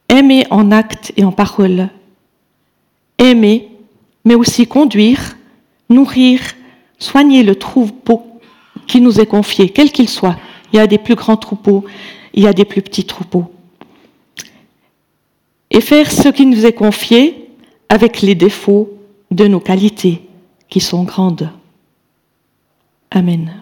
Aimer 0.10 0.46
en 0.50 0.72
acte 0.72 1.12
et 1.18 1.24
en 1.24 1.32
parole. 1.32 1.90
Aimer, 3.18 3.70
mais 4.26 4.36
aussi 4.36 4.68
conduire, 4.68 5.38
nourrir, 5.90 6.40
soigner 7.00 7.44
le 7.44 7.56
troupeau 7.56 8.24
qui 8.88 9.02
nous 9.02 9.20
est 9.20 9.26
confié, 9.26 9.70
quel 9.70 9.92
qu'il 9.92 10.10
soit. 10.10 10.38
Il 10.72 10.78
y 10.78 10.80
a 10.80 10.88
des 10.88 10.98
plus 10.98 11.16
grands 11.16 11.38
troupeaux, 11.38 11.86
il 12.34 12.44
y 12.44 12.48
a 12.48 12.54
des 12.54 12.66
plus 12.66 12.82
petits 12.82 13.06
troupeaux. 13.06 13.52
Et 15.70 15.82
faire 15.82 16.12
ce 16.12 16.30
qui 16.30 16.46
nous 16.46 16.66
est 16.66 16.74
confié 16.74 17.50
avec 17.90 18.22
les 18.22 18.36
défauts 18.36 18.92
de 19.32 19.48
nos 19.48 19.60
qualités 19.60 20.22
qui 20.70 20.82
sont 20.82 21.04
grandes. 21.04 21.50
Amen. 23.10 23.62